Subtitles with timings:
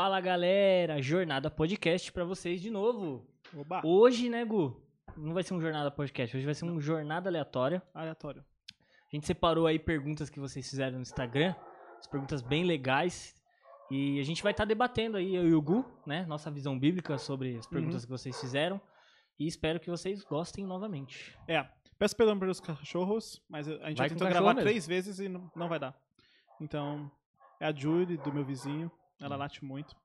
[0.00, 3.26] Fala galera, Jornada Podcast pra vocês de novo.
[3.52, 4.80] Oba, Hoje, né, Gu?
[5.16, 7.82] Não vai ser um Jornada Podcast, hoje vai ser um Jornada Aleatória.
[7.92, 8.44] aleatório.
[8.70, 11.52] A gente separou aí perguntas que vocês fizeram no Instagram,
[11.98, 13.34] as perguntas bem legais.
[13.90, 17.18] E a gente vai estar debatendo aí, eu e o Gu, né, nossa visão bíblica
[17.18, 18.80] sobre as perguntas que vocês fizeram.
[19.36, 21.36] E espero que vocês gostem novamente.
[21.48, 21.66] É,
[21.98, 24.70] peço perdão pelos cachorros, mas a gente Vai tentou gravar mesmo.
[24.70, 26.00] três vezes e não, não vai dar.
[26.60, 27.10] Então,
[27.58, 28.88] é a Julie, do meu vizinho.
[29.20, 29.38] Ela Hum.
[29.38, 29.96] late muito.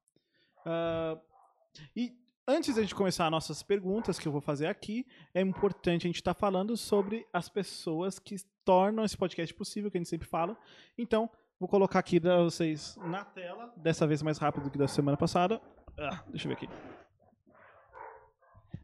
[0.65, 1.17] Ah,
[1.95, 2.13] e
[2.47, 6.07] antes da gente começar as nossas perguntas, que eu vou fazer aqui, é importante a
[6.09, 10.27] gente estar falando sobre as pessoas que tornam esse podcast possível, que a gente sempre
[10.27, 10.57] fala.
[10.97, 14.87] Então, vou colocar aqui para vocês na tela, dessa vez mais rápido do que da
[14.87, 15.61] semana passada.
[15.97, 16.69] Ah, deixa eu ver aqui.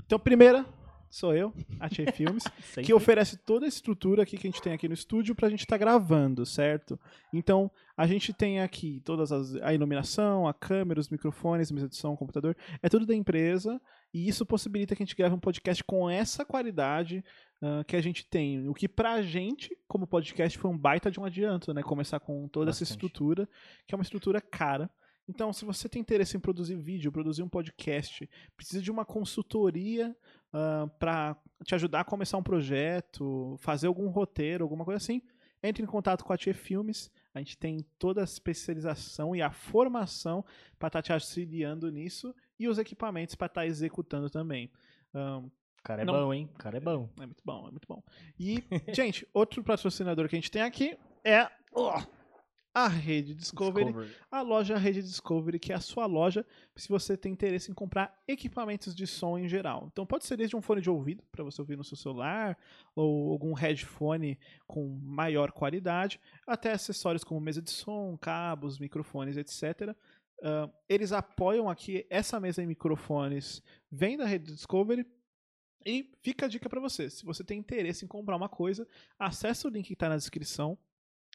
[0.06, 0.66] Então, primeira
[1.10, 2.44] sou eu, a Tchê Filmes
[2.84, 5.62] que oferece toda a estrutura aqui que a gente tem aqui no estúdio pra gente
[5.62, 7.00] estar gravando, certo?
[7.34, 11.96] Então, a gente tem aqui todas as a iluminação, a câmera, os microfones, mesa de
[11.96, 13.82] som, computador, é tudo da empresa
[14.14, 17.24] e isso possibilita que a gente grave um podcast com essa qualidade
[17.62, 18.68] ah, que a gente tem.
[18.68, 21.84] O que pra gente, como podcast, foi um baita de um adianto, né?
[21.84, 22.92] Começar com toda essa Bastante.
[22.92, 23.50] estrutura,
[23.86, 24.90] que é uma estrutura cara.
[25.28, 30.16] Então, se você tem interesse em produzir vídeo, produzir um podcast, precisa de uma consultoria
[30.98, 35.22] para te ajudar a começar um projeto, fazer algum roteiro, alguma coisa assim,
[35.62, 37.12] entre em contato com a Tia Filmes.
[37.34, 40.44] A gente tem toda a especialização e a formação
[40.78, 44.72] para estar te auxiliando nisso e os equipamentos para estar executando também.
[45.14, 46.14] O cara é Não.
[46.14, 46.50] bom, hein?
[46.54, 47.10] O cara é bom.
[47.20, 48.04] é muito bom, é muito bom.
[48.40, 48.64] E,
[48.94, 52.02] gente, outro patrocinador que a gente tem aqui é ó,
[52.80, 54.16] a Rede Discovery Discovery.
[54.32, 58.18] a loja Rede Discovery, que é a sua loja se você tem interesse em comprar
[58.28, 59.90] equipamentos de som em geral.
[59.92, 62.58] Então pode ser desde um fone de ouvido para você ouvir no seu celular,
[62.96, 69.96] ou algum headphone com maior qualidade, até acessórios como mesa de som, cabos, microfones, etc.
[70.42, 75.06] Ah, eles apoiam aqui essa mesa de microfones, vem da Rede Discovery.
[75.86, 78.86] E fica a dica para você, se você tem interesse em comprar uma coisa,
[79.18, 80.78] acesse o link que está na descrição.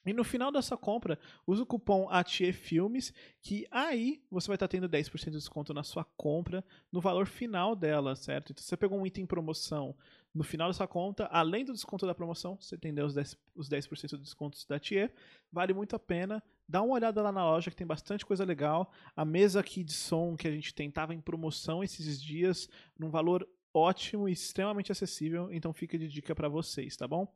[0.06, 4.88] E no final dessa compra, usa o cupom ATIEFilmes, que aí você vai estar tendo
[4.88, 8.53] 10% de desconto na sua compra, no valor final dela, certo?
[8.53, 9.97] Então, se você pegou um item em promoção
[10.34, 13.87] no final dessa conta, além do desconto da promoção, você tem os 10%, os 10
[13.87, 15.09] de descontos da TIE,
[15.50, 16.43] vale muito a pena.
[16.69, 18.93] Dá uma olhada lá na loja que tem bastante coisa legal.
[19.14, 23.10] A mesa aqui de som que a gente tem estava em promoção esses dias, num
[23.10, 27.32] valor ótimo e extremamente acessível, então fica de dica para vocês, tá bom?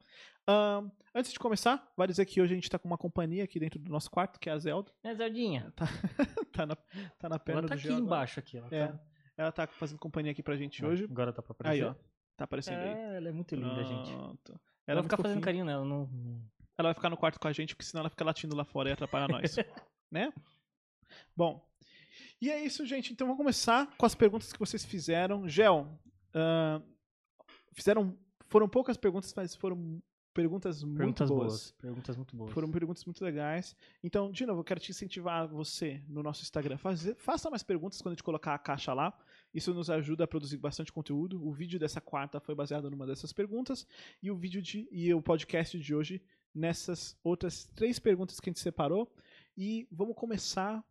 [1.14, 3.78] Antes de começar, vale dizer que hoje a gente tá com uma companhia aqui dentro
[3.78, 4.92] do nosso quarto, que é a Zelda.
[5.02, 5.72] É, Zardinha.
[6.52, 6.76] tá, na,
[7.18, 8.40] tá na perna Ela tá do aqui Geo embaixo.
[8.40, 9.00] Aqui, ela É, tá...
[9.36, 11.04] ela tá fazendo companhia aqui pra gente hoje.
[11.04, 12.02] Agora tá pra Aí, aparecer.
[12.04, 12.08] ó.
[12.36, 12.88] Tá aparecendo aí.
[12.88, 14.10] É, ela é muito linda, gente.
[14.12, 14.52] Pronto.
[14.52, 15.84] Ela Ela, vai é ficar muito fazendo carinho nela.
[15.84, 16.08] Não...
[16.78, 18.88] Ela vai ficar no quarto com a gente, porque senão ela fica latindo lá fora
[18.88, 19.56] e atrapalha nós.
[20.10, 20.32] né?
[21.36, 21.66] Bom.
[22.40, 23.12] E é isso, gente.
[23.12, 25.48] Então vamos começar com as perguntas que vocês fizeram.
[25.48, 25.88] Gel,
[26.34, 26.80] ahn,
[27.74, 28.16] fizeram.
[28.46, 30.00] Foram poucas perguntas, mas foram
[30.38, 31.46] perguntas muito Perguntas boas.
[31.46, 31.70] boas.
[31.72, 32.52] Perguntas muito boas.
[32.52, 33.76] Foram perguntas muito legais.
[34.04, 36.76] Então, de novo, eu quero te incentivar você no nosso Instagram.
[36.76, 39.12] Fazer, faça mais perguntas quando a gente colocar a caixa lá.
[39.52, 41.44] Isso nos ajuda a produzir bastante conteúdo.
[41.44, 43.84] O vídeo dessa quarta foi baseado numa dessas perguntas.
[44.22, 46.22] E o vídeo de, e o podcast de hoje
[46.54, 49.12] nessas outras três perguntas que a gente separou.
[49.56, 50.84] E vamos começar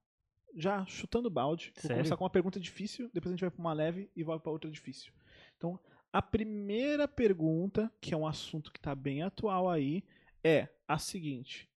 [0.56, 1.72] já chutando balde.
[1.75, 1.97] Vou Sério?
[1.97, 4.52] começar com uma pergunta difícil, depois a gente vai para uma leve e vai para
[4.52, 5.14] outra difícil.
[5.56, 5.79] Então,
[6.12, 10.03] a primeira pergunta, que é um assunto que está bem atual aí,
[10.44, 11.69] é a seguinte: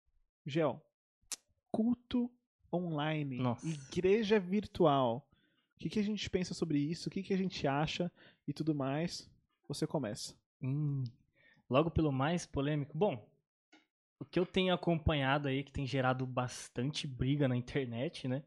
[0.46, 0.82] Gel,
[1.72, 2.32] culto
[2.72, 3.68] online, Nossa.
[3.68, 5.28] igreja virtual.
[5.76, 7.08] O que, que a gente pensa sobre isso?
[7.08, 8.12] O que, que a gente acha
[8.48, 9.30] e tudo mais?
[9.68, 10.36] Você começa.
[10.62, 11.06] Hum,
[11.70, 12.98] logo pelo mais polêmico.
[12.98, 13.26] Bom,
[14.20, 18.44] o que eu tenho acompanhado aí, que tem gerado bastante briga na internet, né?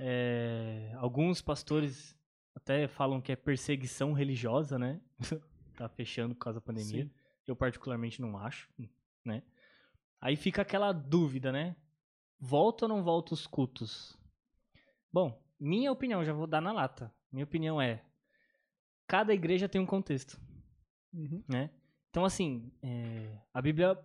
[0.00, 2.17] É, alguns pastores
[2.68, 5.00] até falam que é perseguição religiosa, né?
[5.74, 7.04] tá fechando por causa da pandemia.
[7.04, 7.10] Sim.
[7.46, 8.68] Eu particularmente não acho,
[9.24, 9.42] né?
[10.20, 11.74] Aí fica aquela dúvida, né?
[12.38, 14.18] Volta ou não volta os cultos?
[15.10, 17.10] Bom, minha opinião, já vou dar na lata.
[17.32, 18.04] Minha opinião é:
[19.06, 20.38] cada igreja tem um contexto
[21.10, 21.42] Uhum.
[21.48, 21.70] né?
[22.10, 23.98] Então, assim, é, a Bíblia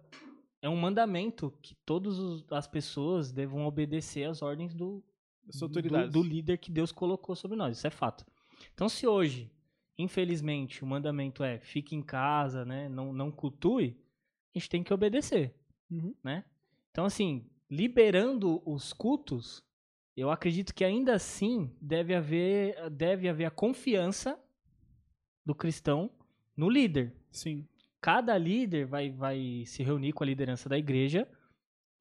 [0.62, 2.18] é um mandamento que todas
[2.50, 5.04] as pessoas devam obedecer às ordens do,
[5.44, 7.78] do, do líder que Deus colocou sobre nós.
[7.78, 8.26] Isso é fato.
[8.74, 9.52] Então, se hoje,
[9.98, 12.88] infelizmente, o mandamento é fique em casa, né?
[12.90, 13.98] Não, não cultue,
[14.56, 15.54] a gente tem que obedecer,
[15.90, 16.14] Uhum.
[16.24, 16.44] né?
[16.92, 19.64] Então, assim, liberando os cultos,
[20.16, 24.40] eu acredito que ainda assim deve haver, deve haver a confiança
[25.46, 26.10] do cristão
[26.56, 27.68] no líder Sim.
[28.00, 31.28] cada líder vai, vai se reunir com a liderança da igreja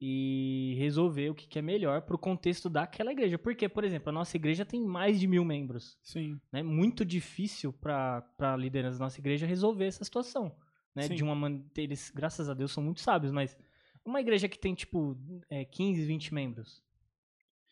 [0.05, 3.39] e resolver o que, que é melhor pro contexto daquela igreja.
[3.39, 5.97] Porque, por exemplo, a nossa igreja tem mais de mil membros.
[6.03, 6.41] Sim.
[6.51, 6.61] né?
[6.61, 10.53] Muito difícil para a liderança da nossa igreja resolver essa situação.
[10.93, 11.03] Né?
[11.03, 11.15] Sim.
[11.15, 11.65] De uma maneira.
[11.77, 13.57] Eles, graças a Deus, são muito sábios, mas
[14.03, 15.17] uma igreja que tem, tipo,
[15.49, 16.83] é, 15, 20 membros.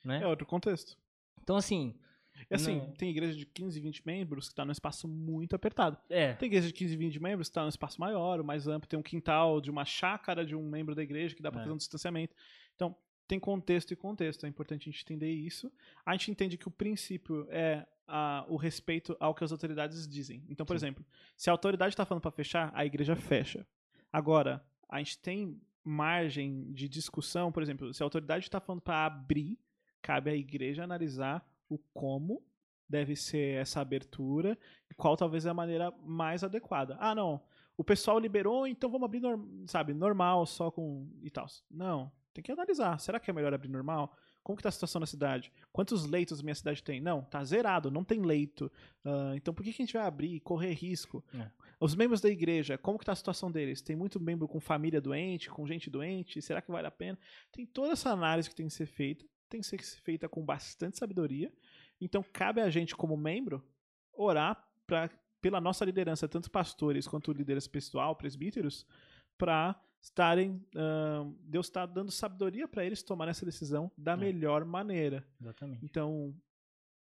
[0.05, 0.23] Né?
[0.23, 0.97] É outro contexto.
[1.43, 1.99] Então, assim.
[2.49, 2.91] E assim, Não.
[2.93, 5.97] tem igreja de 15, 20 membros que tá num espaço muito apertado.
[6.09, 6.33] É.
[6.33, 9.03] Tem igreja de 15, 20 membros que tá num espaço maior, mais amplo, tem um
[9.03, 11.63] quintal de uma chácara de um membro da igreja que dá pra É.
[11.63, 12.35] fazer um distanciamento.
[12.75, 12.95] Então,
[13.27, 15.71] tem contexto e contexto, é importante a gente entender isso.
[16.05, 20.43] A gente entende que o princípio é a- o respeito ao que as autoridades dizem.
[20.49, 20.87] Então, por Sim.
[20.87, 21.05] exemplo,
[21.37, 23.65] se a autoridade está falando para fechar, a igreja fecha.
[24.11, 29.05] Agora, a gente tem margem de discussão, por exemplo, se a autoridade está falando para
[29.05, 29.57] abrir,
[30.01, 32.43] cabe à igreja analisar o como
[32.87, 34.59] deve ser essa abertura
[34.89, 36.97] e qual talvez é a maneira mais adequada.
[36.99, 37.41] Ah, não,
[37.77, 39.21] o pessoal liberou, então vamos abrir,
[39.65, 41.45] sabe, normal, só com e tal.
[41.69, 42.99] Não, tem que analisar.
[42.99, 44.13] Será que é melhor abrir normal?
[44.43, 45.53] Como que tá a situação na cidade?
[45.71, 46.99] Quantos leitos minha cidade tem?
[46.99, 48.69] Não, tá zerado, não tem leito.
[49.05, 51.23] Ah, então por que, que a gente vai abrir e correr risco?
[51.33, 51.49] É.
[51.79, 53.81] Os membros da igreja, como que tá a situação deles?
[53.81, 56.41] Tem muito membro com família doente, com gente doente?
[56.41, 57.17] Será que vale a pena?
[57.51, 60.97] Tem toda essa análise que tem que ser feita, tem que ser feita com bastante
[60.97, 61.51] sabedoria.
[61.99, 63.63] Então cabe a gente como membro
[64.13, 65.09] orar pra,
[65.39, 68.85] pela nossa liderança, tanto pastores quanto liderança pessoal, presbíteros,
[69.37, 74.17] para estarem ah, Deus está dando sabedoria para eles tomarem essa decisão da É.
[74.17, 75.27] melhor maneira.
[75.39, 75.85] Exatamente.
[75.85, 76.35] Então,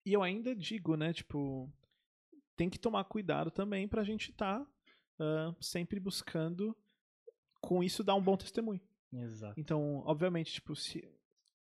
[0.05, 1.73] e eu ainda digo, né, tipo,
[2.57, 4.67] tem que tomar cuidado também pra gente estar
[5.61, 6.77] sempre buscando
[7.61, 8.81] com isso dar um bom testemunho.
[9.13, 9.59] Exato.
[9.61, 11.09] Então, obviamente, tipo, se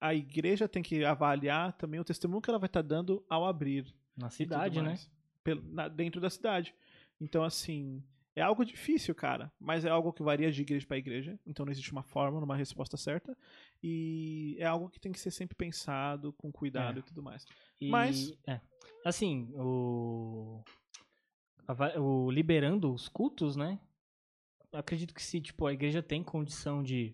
[0.01, 3.86] a igreja tem que avaliar também o testemunho que ela vai estar dando ao abrir
[4.18, 4.89] Na cidade, né?
[4.89, 5.09] mais,
[5.44, 6.74] pel- na- dentro da cidade.
[7.19, 8.03] Então, assim,
[8.36, 11.71] é algo difícil, cara, mas é algo que varia de igreja para igreja, então não
[11.71, 13.38] existe uma fórmula, uma resposta certa,
[13.83, 17.00] e é algo que tem que ser sempre pensado, com cuidado É.
[17.00, 17.45] e tudo mais.
[17.80, 18.59] E, Mas- é,
[19.06, 20.63] assim, o,
[22.00, 23.80] o liberando os cultos, né?
[24.74, 27.13] Acredito que se tipo a igreja tem condição de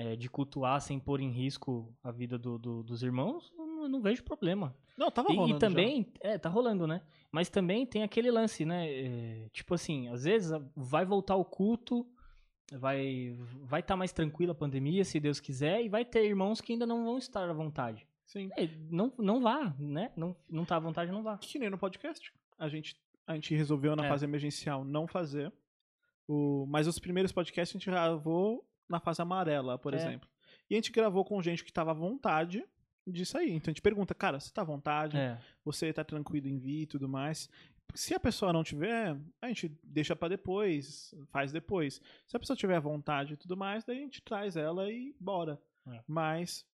[0.00, 3.88] é, de cultuar sem pôr em risco a vida do- do- dos irmãos, eu não,
[3.88, 4.72] não vejo problema.
[4.96, 5.58] Não, tava E- rolando e, já.
[5.58, 7.02] também, é, tá rolando, né?
[7.32, 8.88] Mas também tem aquele lance, né?
[8.90, 12.06] é, tipo assim, às vezes vai voltar o culto,
[12.72, 16.72] vai vai estar mais tranquila a pandemia, se Deus quiser, e vai ter irmãos que
[16.72, 18.06] ainda não vão estar à vontade.
[18.24, 18.50] Sim.
[18.58, 20.12] É, não, não vá, né?
[20.16, 21.38] Não, não tá à vontade, não vá.
[21.38, 22.30] Que nem no podcast.
[22.58, 22.94] A gente,
[23.26, 24.08] a gente resolveu na É.
[24.08, 25.50] fase emergencial não fazer.
[26.26, 29.96] O, mas os primeiros podcasts a gente gravou na fase amarela, por É.
[29.96, 30.28] exemplo.
[30.70, 32.64] E a gente gravou com gente que tava à vontade
[33.06, 33.50] disso aí.
[33.52, 35.16] Então a gente pergunta, cara, você tá à vontade?
[35.16, 37.48] É, Você tá tranquilo em vir e tudo mais?
[37.94, 42.02] Se a pessoa não tiver, a gente deixa pra depois, faz depois.
[42.26, 45.14] Se a pessoa tiver à vontade e tudo mais, daí a gente traz ela e
[45.18, 45.58] bora.
[45.86, 46.00] É.
[46.06, 46.66] Mas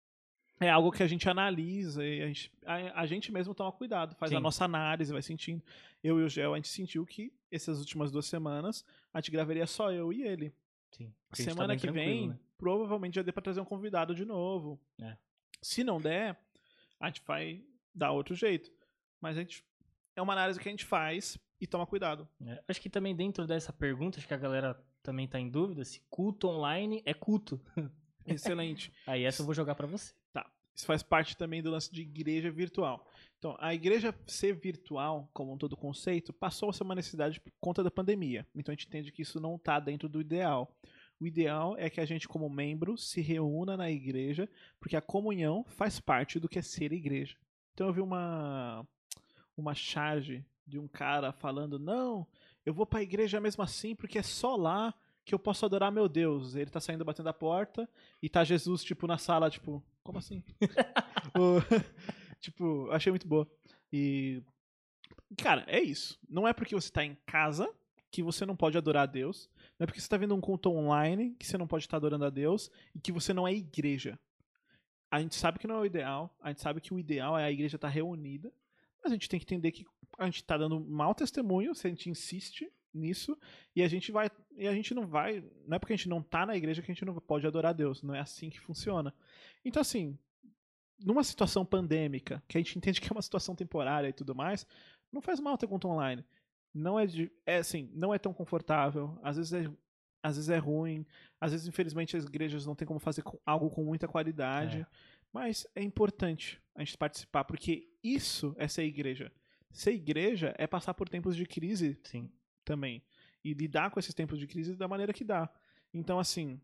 [0.59, 4.15] é algo que a gente analisa e a gente, a, a gente mesmo toma cuidado,
[4.15, 4.41] faz a Sim.
[4.41, 5.61] nossa análise, vai sentindo.
[6.03, 8.83] Eu e o Gel, a gente sentiu que essas últimas duas semanas
[9.13, 10.51] a gente gravaria só eu e ele.
[10.95, 11.13] Sim.
[11.29, 12.39] Tá Semana bem que vem, né?
[12.57, 14.79] provavelmente já dê pra trazer um convidado de novo.
[15.01, 15.17] É.
[15.61, 16.37] Se não der,
[16.99, 17.63] a gente vai
[17.93, 18.71] dar outro jeito.
[19.19, 19.63] Mas a gente
[20.15, 22.27] é uma análise que a gente faz e toma cuidado.
[22.45, 25.83] É, Acho que também dentro dessa pergunta, acho que a galera também tá em dúvida
[25.85, 27.61] se culto online é culto.
[28.25, 28.93] Excelente.
[29.07, 30.13] Aí essa eu vou jogar pra você.
[30.75, 33.07] Isso faz parte também do lance de igreja virtual.
[33.37, 37.51] Então, a igreja ser virtual, como um todo conceito, passou a ser uma necessidade por
[37.59, 38.47] conta da pandemia.
[38.55, 40.75] Então, a gente entende que isso não está dentro do ideal.
[41.19, 44.49] O ideal é que a gente, como membro, se reúna na igreja,
[44.79, 47.37] porque a comunhão faz parte do que é ser igreja.
[47.73, 48.87] Então, eu vi uma,
[49.55, 52.25] uma charge de um cara falando: não,
[52.65, 54.93] eu vou para a igreja mesmo assim, porque é só lá
[55.25, 56.55] que eu posso adorar meu Deus.
[56.55, 57.89] Ele tá saindo batendo a porta
[58.21, 60.43] e tá Jesus, tipo, na sala, tipo, como assim?
[62.43, 63.49] Tipo, achei muito boa.
[63.91, 64.43] E.
[65.37, 66.19] Cara, é isso.
[66.29, 67.73] Não é porque você tá em casa
[68.11, 69.49] que você não pode adorar a Deus.
[69.79, 72.25] Não é porque você tá vendo um culto online que você não pode estar adorando
[72.25, 74.19] a Deus e que você não é igreja.
[75.09, 76.35] A gente sabe que não é o ideal.
[76.41, 78.51] A gente sabe que o ideal é a igreja estar reunida.
[79.01, 79.85] Mas a gente tem que entender que
[80.19, 83.37] a gente tá dando mau testemunho se a gente insiste nisso
[83.75, 86.21] e a gente vai e a gente não vai não é porque a gente não
[86.21, 88.59] tá na igreja que a gente não pode adorar a Deus não é assim que
[88.59, 89.13] funciona
[89.65, 90.17] então assim
[90.99, 94.65] numa situação pandêmica que a gente entende que é uma situação temporária e tudo mais
[95.11, 96.23] não faz mal ter conta online
[96.73, 99.71] não é de, é assim não é tão confortável às vezes é
[100.21, 101.05] às vezes é ruim
[101.41, 104.85] às vezes infelizmente as igrejas não têm como fazer algo com muita qualidade É.
[105.33, 109.31] mas é importante a gente participar porque isso é ser igreja
[109.71, 112.31] ser igreja é passar por tempos de crise Sim.
[112.63, 113.03] Também.
[113.43, 115.49] E lidar com esses tempos de crise da maneira que dá.
[115.93, 116.59] Então, assim,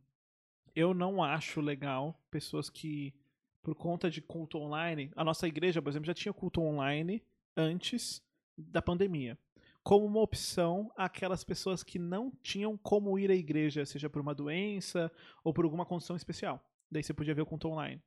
[0.75, 3.13] Eu não acho legal pessoas que,
[3.61, 7.23] por conta de culto online, a nossa igreja, por exemplo, já tinha culto online
[7.55, 8.21] antes
[8.57, 9.37] da pandemia.
[9.83, 14.35] Como uma opção aquelas pessoas que não tinham como ir à igreja, seja por uma
[14.35, 15.11] doença
[15.43, 16.63] ou por alguma condição especial.
[16.91, 18.01] Daí você podia ver o culto online.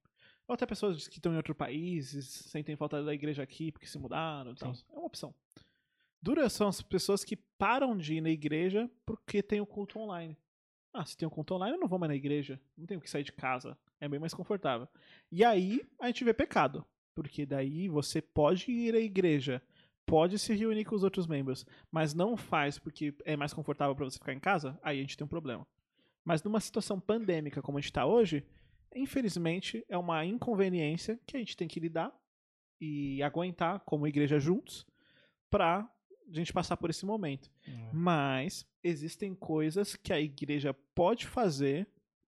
[0.46, 3.98] Ou até pessoas que estão em outros países, sentem falta da igreja aqui porque se
[3.98, 4.72] mudaram e tal.
[4.90, 5.34] É uma opção.
[6.22, 10.38] Duras são as pessoas que param de ir na igreja porque tem o culto online.
[10.94, 12.60] Ah, se tem o culto online, eu não vou mais na igreja.
[12.76, 13.76] Não tenho que sair de casa.
[14.00, 14.86] É bem mais confortável.
[15.30, 16.86] E aí a gente vê pecado.
[17.14, 19.62] Porque daí você pode ir à igreja,
[20.06, 24.04] pode se reunir com os outros membros, mas não faz porque é mais confortável para
[24.04, 25.66] você ficar em casa, aí a gente tem um problema.
[26.24, 28.46] Mas numa situação pandêmica como a gente está hoje,
[28.94, 32.12] infelizmente é uma inconveniência que a gente tem que lidar
[32.80, 34.86] e aguentar como igreja juntos
[35.50, 35.86] para
[36.28, 37.50] a gente passar por esse momento.
[37.92, 41.86] Mas existem coisas que a igreja pode fazer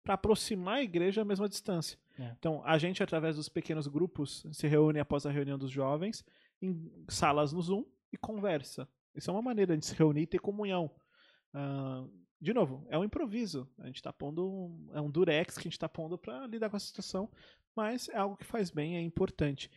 [0.03, 1.97] para aproximar a igreja à mesma distância.
[2.17, 2.33] É.
[2.37, 6.25] Então, a gente, através dos pequenos grupos, se reúne após a reunião dos jovens
[6.61, 8.87] em salas no Zoom e conversa.
[9.15, 10.91] Isso é uma maneira de se reunir e ter comunhão.
[11.53, 12.05] Ah,
[12.41, 13.69] de novo, é um improviso.
[13.77, 14.49] A gente está pondo.
[14.49, 17.29] Um, é um durex que a gente está pondo para lidar com essa situação,
[17.75, 19.69] mas é algo que faz bem, é importante.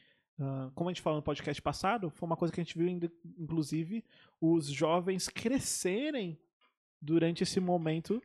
[0.74, 2.88] Como a gente falou no podcast passado, foi uma coisa que a gente viu,
[3.38, 4.04] inclusive,
[4.40, 6.38] os jovens crescerem
[7.00, 8.22] durante esse momento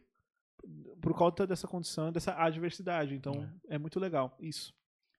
[1.02, 3.16] por conta dessa condição, dessa adversidade.
[3.16, 4.74] Então, é, muito legal isso.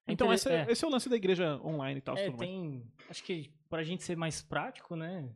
[0.07, 0.73] É Então, esse é, é.
[0.73, 2.17] esse é o lance da igreja online e tal.
[2.17, 2.83] É, tem.
[3.09, 5.29] Acho que pra gente ser mais prático, né?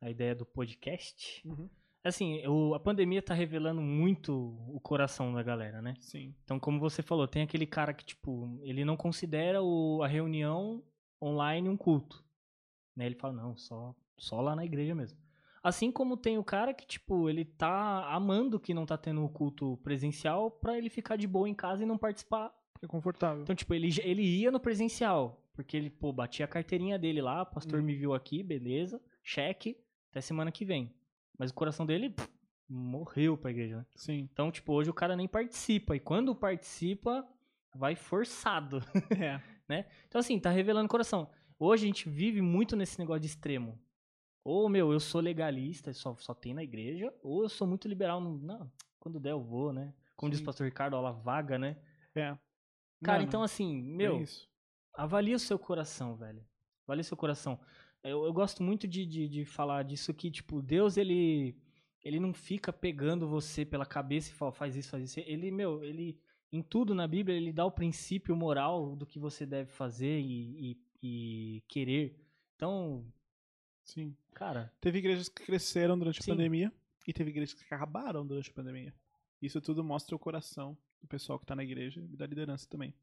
[0.00, 1.46] A ideia do podcast.
[1.46, 1.68] Uhum.
[2.04, 4.32] Assim, o- a pandemia tá revelando muito
[4.68, 5.94] o coração da galera, né?
[6.00, 6.34] Sim.
[6.44, 10.82] Então, como você falou, tem aquele cara que, tipo, ele não considera o- a reunião
[11.22, 12.24] online um culto.
[12.96, 13.06] Né?
[13.06, 15.16] Ele fala, não, só, só lá na igreja mesmo.
[15.62, 19.28] Assim como tem o cara que, tipo, ele tá amando que não tá tendo o
[19.28, 23.42] culto presencial pra ele ficar de boa em casa e não participar Fica confortável.
[23.44, 27.42] então, tipo, ele, ele ia no presencial, porque ele, pô, batia a carteirinha dele lá,
[27.42, 27.84] o pastor Hum.
[27.84, 29.76] me viu aqui, beleza, cheque,
[30.10, 30.92] até semana que vem.
[31.38, 32.28] Mas o coração dele pff,
[32.68, 33.86] morreu pra igreja, né?
[33.94, 34.28] Sim.
[34.32, 37.26] Então, tipo, hoje o cara nem participa, e quando participa,
[37.74, 38.80] vai forçado.
[39.68, 39.86] É.
[40.06, 41.30] Então, assim, tá revelando o coração.
[41.58, 43.80] Hoje a gente vive muito nesse negócio de extremo.
[44.44, 48.20] Ou, meu, eu sou legalista, só, só tem na igreja, ou eu sou muito liberal,
[48.20, 48.70] não, não
[49.02, 49.92] quando der eu vou, né?
[50.14, 50.46] Como diz o Sim.
[50.46, 51.76] pastor Ricardo, aula vaga, né?
[52.14, 52.38] É.
[53.02, 54.48] Cara, Mano, então assim, é meu, isso.
[54.94, 56.46] avalia o seu coração, velho.
[56.86, 57.58] Avalia o seu coração.
[58.02, 61.56] Eu, eu gosto muito de, de, de falar disso que, tipo, Deus, ele
[62.04, 65.20] ele não fica pegando você pela cabeça e fala, faz isso, faz isso.
[65.20, 66.18] Ele, meu, ele,
[66.50, 70.76] em tudo na Bíblia, ele dá o princípio moral do que você deve fazer e,
[71.02, 72.18] e, e querer.
[72.56, 73.06] Então,
[73.84, 74.16] Sim.
[74.34, 76.32] cara, Teve igrejas que cresceram durante a Sim.
[76.32, 76.72] pandemia
[77.06, 78.92] e teve igrejas que acabaram durante a pandemia.
[79.40, 82.94] Isso tudo mostra o coração do pessoal que tá na igreja e da liderança também.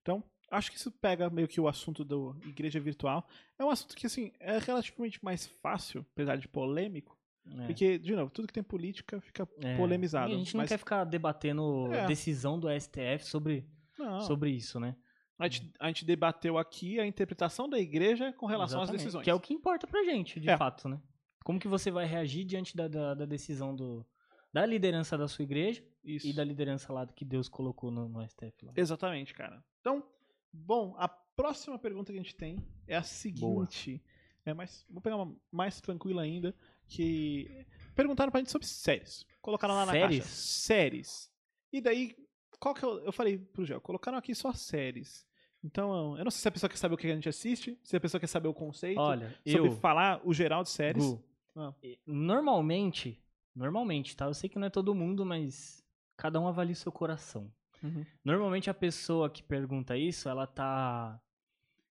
[0.00, 2.16] Então, acho que isso pega meio que o assunto da
[2.46, 3.26] igreja virtual.
[3.58, 7.66] É um assunto que, assim, é relativamente mais fácil, apesar de polêmico, é.
[7.66, 9.76] porque, de novo, tudo que tem política fica É.
[9.76, 10.30] polemizado.
[10.30, 12.06] E a gente não mas, quer ficar debatendo É.
[12.06, 13.66] decisão do STF sobre,
[13.98, 14.94] não, sobre isso, né?
[15.38, 19.24] a, gente, a gente debateu aqui a interpretação da igreja com relação Exatamente, às decisões.
[19.24, 20.56] Que é o que importa pra gente, de É.
[20.56, 21.00] fato, né?
[21.44, 24.06] Como que você vai reagir diante da, da, da decisão do,
[24.52, 26.28] da liderança da sua igreja Isso.
[26.28, 28.72] e da liderança lá que Deus colocou no, no STF lá.
[28.76, 29.60] Exatamente, cara.
[29.80, 30.04] Então,
[30.52, 34.02] bom, a próxima pergunta que a gente tem é a seguinte.
[34.44, 36.54] É mais, vou pegar uma mais tranquila ainda,
[36.88, 39.24] que perguntaram pra gente sobre séries.
[39.40, 40.18] Colocaram lá na Séries?
[40.24, 40.34] caixa.
[40.34, 41.32] Séries.
[41.72, 42.16] E daí,
[42.58, 45.24] qual que eu, eu falei pro Gel, colocaram aqui só séries.
[45.64, 47.96] Então, eu não sei se a pessoa quer saber o que a gente assiste, se
[47.96, 51.04] a pessoa quer saber o conceito, Olha, sobre eu, falar o geral de séries.
[51.04, 51.22] Gu,
[51.54, 51.72] Ah.
[52.04, 53.22] normalmente,
[53.54, 54.24] normalmente, tá?
[54.26, 55.84] Eu sei que não é todo mundo, mas
[56.16, 57.48] cada um avalia o seu coração.
[57.82, 58.04] Uhum.
[58.24, 61.20] Normalmente a pessoa que pergunta isso, ela tá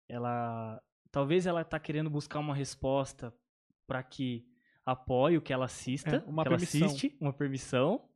[0.09, 3.33] ela talvez ela tá querendo buscar uma resposta
[3.87, 4.47] pra que
[4.85, 6.87] apoie o que ela assista, É, uma que ela permissão.
[6.87, 8.09] assiste, uma permissão,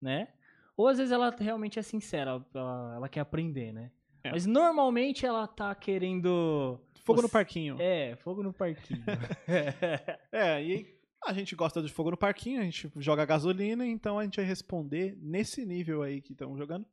[0.00, 0.28] né?
[0.76, 3.90] Ou às vezes ela realmente é sincera, ela, ela quer aprender, né?
[4.24, 4.30] É.
[4.30, 7.76] Mas normalmente ela tá querendo Fogo no parquinho.
[7.80, 9.02] é, fogo no parquinho.
[10.32, 14.18] É, e aí a gente gosta de fogo no parquinho, a gente joga gasolina, então
[14.18, 16.86] a gente vai responder nesse nível aí que estão jogando.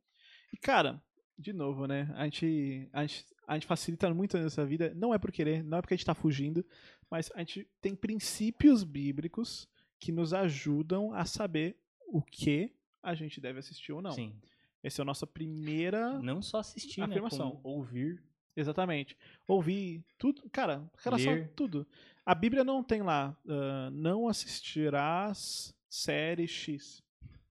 [0.52, 1.02] E, cara,
[1.38, 2.12] de novo, né?
[2.14, 5.78] A gente, a, gente, a gente facilita muito nessa vida, não é por querer, não
[5.78, 6.64] é porque a gente tá fugindo,
[7.10, 9.68] mas a gente tem princípios bíblicos
[9.98, 12.72] que nos ajudam a saber o que
[13.02, 14.12] a gente deve assistir ou não.
[14.12, 14.34] Sim.
[14.82, 16.18] Essa é a nossa primeira.
[16.20, 17.50] Não só assistir, Afirmação.
[17.54, 17.60] né?
[17.62, 18.22] Como ouvir.
[18.56, 19.16] Exatamente.
[19.46, 20.48] Ouvir tudo.
[20.50, 21.52] Cara, relação a Ler.
[21.54, 21.86] tudo.
[22.24, 27.02] A Bíblia não tem lá, ah, não assistirás série X.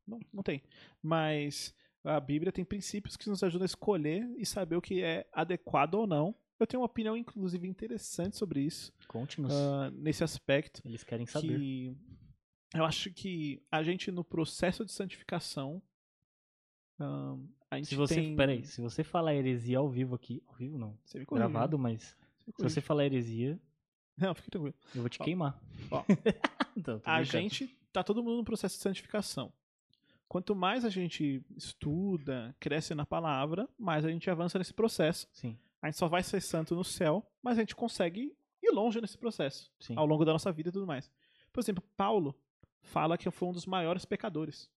[0.07, 0.63] Não, não tem.
[1.01, 1.73] Mas
[2.03, 5.95] A Bíblia tem princípios que nos ajudam a escolher e saber o que é adequado
[5.95, 6.33] ou não.
[6.59, 9.53] Eu tenho uma opinião, inclusive, interessante sobre isso, Conte-nos.
[9.53, 10.81] ah, nesse aspecto.
[10.85, 11.57] Eles querem saber.
[11.57, 11.95] Que
[12.75, 15.81] eu acho que a gente, no processo de santificação,
[16.99, 17.35] ah,
[17.71, 18.35] a gente Se você, tem...
[18.35, 21.51] peraí, se você falar heresia ao vivo aqui, ao vivo não, Você me corrige, né?
[21.51, 22.15] gravado, mas
[22.57, 23.59] se você falar heresia,
[24.21, 24.75] Não, fique tranquilo.
[24.95, 25.59] eu vou te Ó, queimar.
[25.91, 26.03] ó.
[26.77, 29.51] Então, a gente tá todo mundo no processo de santificação.
[30.29, 35.27] Quanto mais a gente estuda, cresce na palavra, mais a gente avança nesse processo.
[35.33, 39.01] Sim, A gente só vai ser santo no céu, mas a gente consegue ir longe
[39.01, 39.93] nesse processo, sim.
[39.97, 41.11] ao longo da nossa vida e tudo mais.
[41.51, 42.33] Por exemplo, Paulo
[42.81, 44.69] fala que foi um dos maiores pecadores.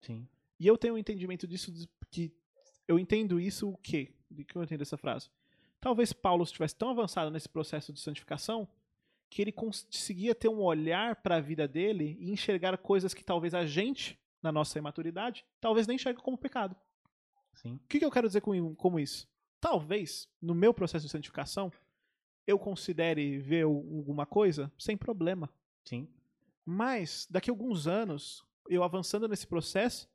[0.00, 0.26] Sim.
[0.58, 1.70] E eu tenho um entendimento disso,
[2.10, 2.32] que
[2.88, 4.14] eu entendo isso o quê?
[4.30, 5.28] De que eu entendo essa frase?
[5.80, 8.66] Talvez Paulo estivesse tão avançado nesse processo de santificação
[9.32, 13.54] que ele conseguia ter um olhar para a vida dele e enxergar coisas que talvez
[13.54, 16.76] a gente, na nossa imaturidade, talvez nem enxergue como pecado.
[17.54, 17.76] Sim.
[17.76, 19.26] O que, que eu quero dizer com, como isso?
[19.58, 21.72] Talvez, no meu processo de santificação,
[22.46, 25.48] eu considere ver alguma coisa sem problema.
[25.82, 26.06] Sim.
[26.62, 30.10] Mas, daqui a alguns anos, eu avançando nesse processo,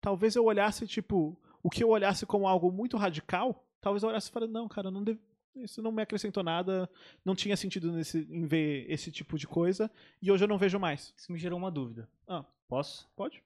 [0.00, 4.28] talvez eu olhasse, tipo, o que eu olhasse como algo muito radical, talvez eu olhasse
[4.30, 5.20] e falasse, não, cara, não deve-
[5.56, 6.88] isso não me acrescentou nada,
[7.24, 10.78] não tinha sentido nesse, em ver esse tipo de coisa, e hoje eu não vejo
[10.78, 11.14] mais.
[11.16, 12.08] Isso me gerou uma dúvida.
[12.26, 12.44] Ah.
[12.68, 13.08] Posso?
[13.14, 13.42] Pode?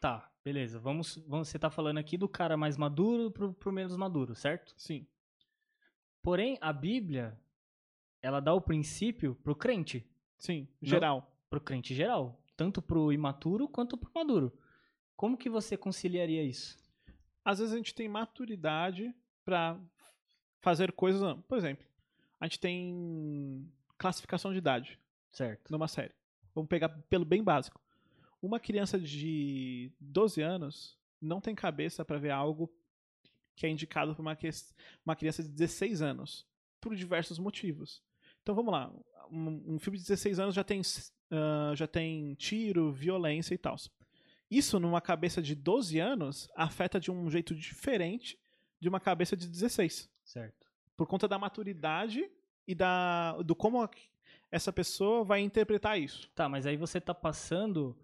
[0.00, 0.78] Tá, beleza.
[0.78, 4.72] Vamos, vamos, você tá falando aqui do cara mais maduro pro, pro menos maduro, certo?
[4.76, 5.06] Sim.
[6.22, 7.38] Porém, a Bíblia,
[8.22, 10.06] ela dá o princípio pro crente,
[10.38, 10.88] Sim, Não.
[10.88, 11.36] geral.
[11.50, 14.52] pro crente geral, tanto pro imaturo quanto pro maduro.
[15.16, 16.78] Como que você conciliaria isso?
[17.44, 19.78] Às vezes a gente tem maturidade pra
[20.62, 21.36] fazer coisas.
[21.46, 21.84] Por exemplo,
[22.40, 24.98] a gente tem classificação de idade.
[25.32, 25.70] Certo.
[25.70, 26.12] numa série.
[26.54, 27.80] Vamos pegar pelo bem básico.
[28.40, 32.70] Uma criança de 12 anos não tem cabeça para ver algo
[33.56, 34.36] que é indicado para uma,
[35.06, 36.46] uma criança de 16 anos,
[36.80, 38.02] por diversos motivos.
[38.42, 38.92] Então vamos lá.
[39.30, 40.82] Um, um filme de 16 anos já tem,
[41.30, 43.76] ah, já tem tiro, violência e tal.
[44.50, 48.38] Isso numa cabeça de 12 anos afeta de um jeito diferente
[48.78, 50.66] de uma cabeça de 16 Certo.
[50.96, 52.30] por conta da maturidade
[52.66, 53.90] e da do como a-
[54.50, 56.30] essa pessoa vai interpretar isso.
[56.34, 57.96] Tá, mas aí você tá passando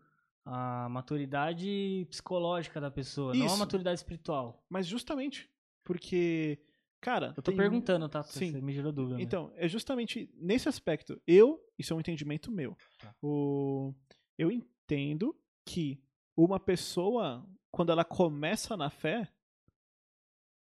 [0.45, 3.59] a maturidade psicológica da pessoa, não a Isso.
[3.59, 4.65] maturidade espiritual.
[4.69, 5.49] Mas justamente
[5.85, 6.59] porque,
[7.01, 8.23] cara, Eu tô tem- perguntando, tá?
[8.23, 8.53] Sim.
[8.53, 9.17] Você me gerou dúvida.
[9.19, 9.23] né?
[9.23, 11.21] Então, é justamente nesse aspecto.
[11.27, 12.77] Eu, isso é um entendimento meu.
[12.99, 13.15] Tá.
[13.23, 13.95] O,
[14.39, 16.03] eu entendo que
[16.37, 19.29] uma pessoa, quando ela começa na fé,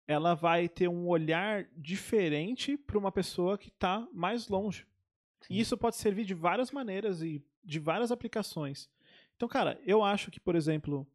[0.07, 4.87] ela vai ter um olhar diferente para uma pessoa que está mais longe.
[5.41, 5.53] Sim.
[5.53, 8.89] E isso pode servir de várias maneiras e de várias aplicações.
[9.35, 11.05] Então, cara, eu acho que, por exemplo,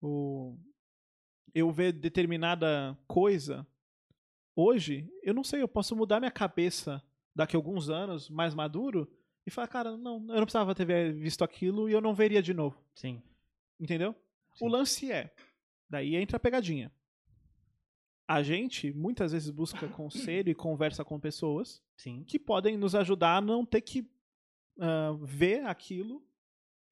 [0.00, 0.56] o
[1.54, 3.66] eu ver determinada coisa
[4.56, 7.02] hoje, eu não sei, eu posso mudar minha cabeça
[7.34, 9.10] daqui a alguns anos, mais maduro,
[9.46, 12.54] e falar, cara, não, eu não precisava ter visto aquilo e eu não veria de
[12.54, 12.80] novo.
[12.94, 13.22] Sim.
[13.78, 14.14] Entendeu?
[14.54, 14.64] Sim.
[14.64, 15.34] O lance é,
[15.90, 16.92] daí entra a pegadinha.
[18.26, 22.24] A gente muitas vezes busca conselho e conversa com pessoas Sim.
[22.24, 24.08] que podem nos ajudar a não ter que
[24.80, 26.22] ah, ver aquilo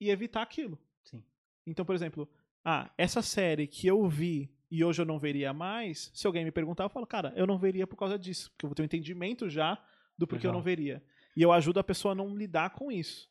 [0.01, 0.79] e evitar aquilo.
[1.03, 1.23] Sim.
[1.67, 2.29] Então, por exemplo,
[2.65, 6.53] ah, essa série que eu vi e hoje eu não veria mais, se alguém me
[6.53, 8.85] perguntar, eu falo, cara, eu não veria por causa disso, porque eu vou ter um
[8.85, 9.83] entendimento já
[10.17, 10.61] do porquê eu Legal.
[10.61, 11.03] não veria.
[11.37, 13.29] E eu ajudo a pessoa a não lidar com isso.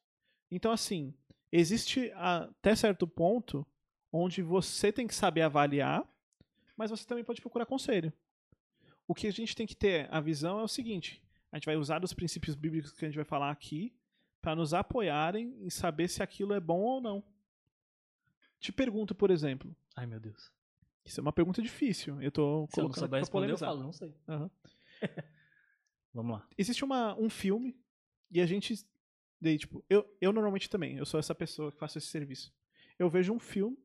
[0.52, 1.14] Então, assim,
[1.52, 3.66] existe até certo ponto
[4.12, 6.04] onde você tem que saber avaliar,
[6.80, 8.14] mas você também pode procurar conselho.
[9.06, 11.76] O que a gente tem que ter a visão é o seguinte: a gente vai
[11.76, 13.94] usar os princípios bíblicos que a gente vai falar aqui
[14.42, 17.22] para nos apoiarem em saber se aquilo é bom ou não.
[18.62, 20.50] Te pergunto, por exemplo, Ai, meu Deus.
[21.04, 22.22] isso é uma pergunta difícil.
[22.22, 24.16] Eu tô Se eu não colocando souber responder, eu falo, não sei.
[24.26, 24.50] Aham.
[26.14, 26.48] Vamos lá.
[26.58, 27.78] Existe uma, um filme
[28.32, 28.88] e a gente.
[29.42, 32.54] Daí, tipo, eu, eu normalmente também, eu sou essa pessoa que faço esse serviço.
[32.98, 33.78] Eu vejo um filme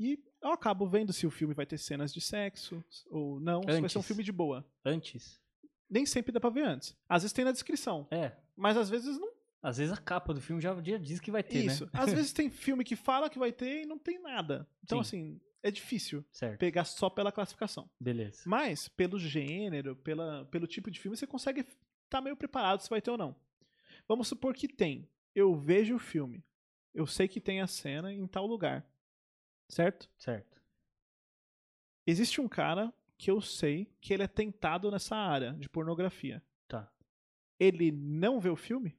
[0.00, 3.66] e eu acabo vendo se o filme vai ter cenas de sexo ou não, se
[3.80, 4.06] vai ser um Antes.
[4.06, 4.66] filme de boa.
[4.84, 5.40] Antes.
[5.88, 6.96] Nem sempre dá pra ver antes.
[7.08, 8.32] Às vezes tem na descrição, É.
[8.56, 9.30] mas às vezes não.
[9.62, 11.84] Às vezes a capa do filme já, diz que vai ter, Isso.
[11.84, 11.90] né?
[11.92, 14.66] Às vezes tem filme que fala que vai ter e não tem nada.
[14.82, 15.34] Então, Sim.
[15.34, 16.58] assim, é difícil Certo.
[16.58, 17.90] pegar só pela classificação.
[18.00, 18.40] Beleza.
[18.46, 21.66] Mas, pelo gênero, pela, pelo tipo de filme, você consegue
[22.06, 23.36] estar meio preparado se vai ter ou não.
[24.08, 25.06] Vamos supor que tem.
[25.34, 26.42] Eu vejo o filme.
[26.94, 28.84] Eu sei que tem a cena em tal lugar.
[29.70, 30.10] Certo?
[30.18, 30.60] Certo.
[32.06, 36.42] Existe um cara que eu sei que ele é tentado nessa área de pornografia.
[36.66, 36.90] Tá.
[37.58, 38.96] Ele não vê o filme?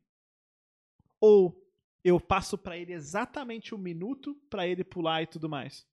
[1.20, 1.58] Ou
[2.04, 5.88] eu passo pra ele exatamente um minuto pra ele pular e tudo mais?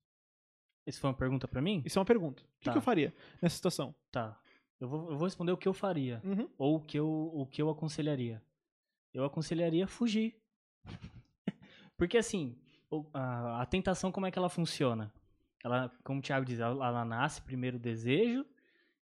[0.87, 1.83] Isso foi uma pergunta pra mim?
[1.85, 2.43] Isso é uma pergunta.
[2.43, 2.73] O que, Tá.
[2.73, 3.95] que eu faria nessa situação?
[4.11, 4.38] Tá.
[4.81, 6.21] Eu vou, eu vou responder o que eu faria.
[6.25, 6.49] Uhum.
[6.57, 8.43] Ou o que eu, o que eu aconselharia.
[9.12, 10.41] Eu aconselharia fugir.
[11.97, 12.57] Porque assim,
[13.12, 15.12] a, a tentação, como é que ela funciona?
[15.64, 18.46] Ela, como o Thiago diz, ela, ela nasce primeiro o desejo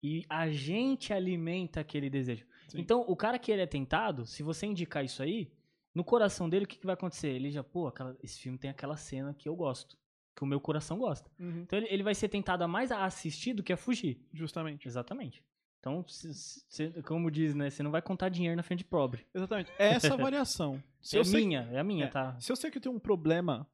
[0.01, 2.45] e a gente alimenta aquele desejo.
[2.67, 2.79] Sim.
[2.79, 5.51] Então, o cara que ele é tentado, se você indicar isso aí,
[5.93, 7.29] no coração dele, o que, que vai acontecer?
[7.29, 9.97] Ele já, pô, aquela- esse filme tem aquela cena que eu gosto,
[10.35, 11.29] que o meu coração gosta.
[11.39, 11.61] Uhum.
[11.61, 14.19] Então, ele, ele vai ser tentado a mais a assistir do que a fugir.
[14.33, 14.87] Justamente.
[14.87, 15.43] Exatamente.
[15.79, 17.69] Então, se- se- como diz, né?
[17.69, 19.25] Você não vai contar dinheiro na frente de pobre.
[19.33, 19.71] Exatamente.
[19.77, 20.81] É essa variação.
[21.01, 22.07] Se é eu sei- minha, é a minha, é.
[22.09, 22.35] tá?
[22.39, 23.67] Se eu sei que eu tenho um problema,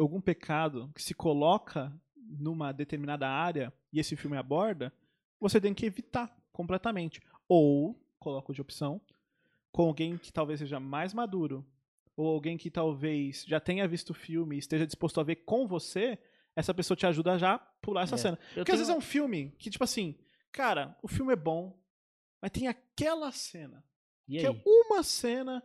[0.00, 4.92] algum pecado que se coloca numa determinada área e esse filme aborda,
[5.40, 7.20] você tem que evitar completamente.
[7.48, 9.00] Ou, coloco de opção,
[9.72, 11.64] com alguém que talvez seja mais maduro,
[12.16, 15.66] ou alguém que talvez já tenha visto o filme e esteja disposto a ver com
[15.66, 16.18] você,
[16.56, 18.18] essa pessoa te ajuda a já pular essa É.
[18.18, 18.38] cena.
[18.50, 20.16] Eu Porque às vezes é tenho- um filme que, tipo assim,
[20.50, 21.78] cara, o filme é bom,
[22.42, 23.84] mas tem aquela cena.
[24.26, 25.62] Que é uma cena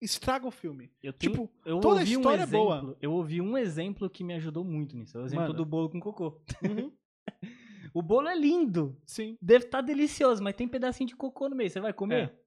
[0.00, 0.90] estraga o filme.
[1.02, 2.76] Eu tenho- tipo, eu toda a história um é boa.
[2.76, 5.16] exemplo, Eu ouvi um exemplo que me ajudou muito nisso.
[5.18, 5.56] É o exemplo Manda.
[5.56, 6.40] do bolo com cocô.
[6.62, 6.92] Uhum.
[7.92, 8.96] O bolo é lindo.
[9.04, 9.36] Sim.
[9.42, 11.68] Deve estar delicioso, mas tem pedacinho de cocô no meio.
[11.68, 12.28] Você vai comer?
[12.28, 12.38] É.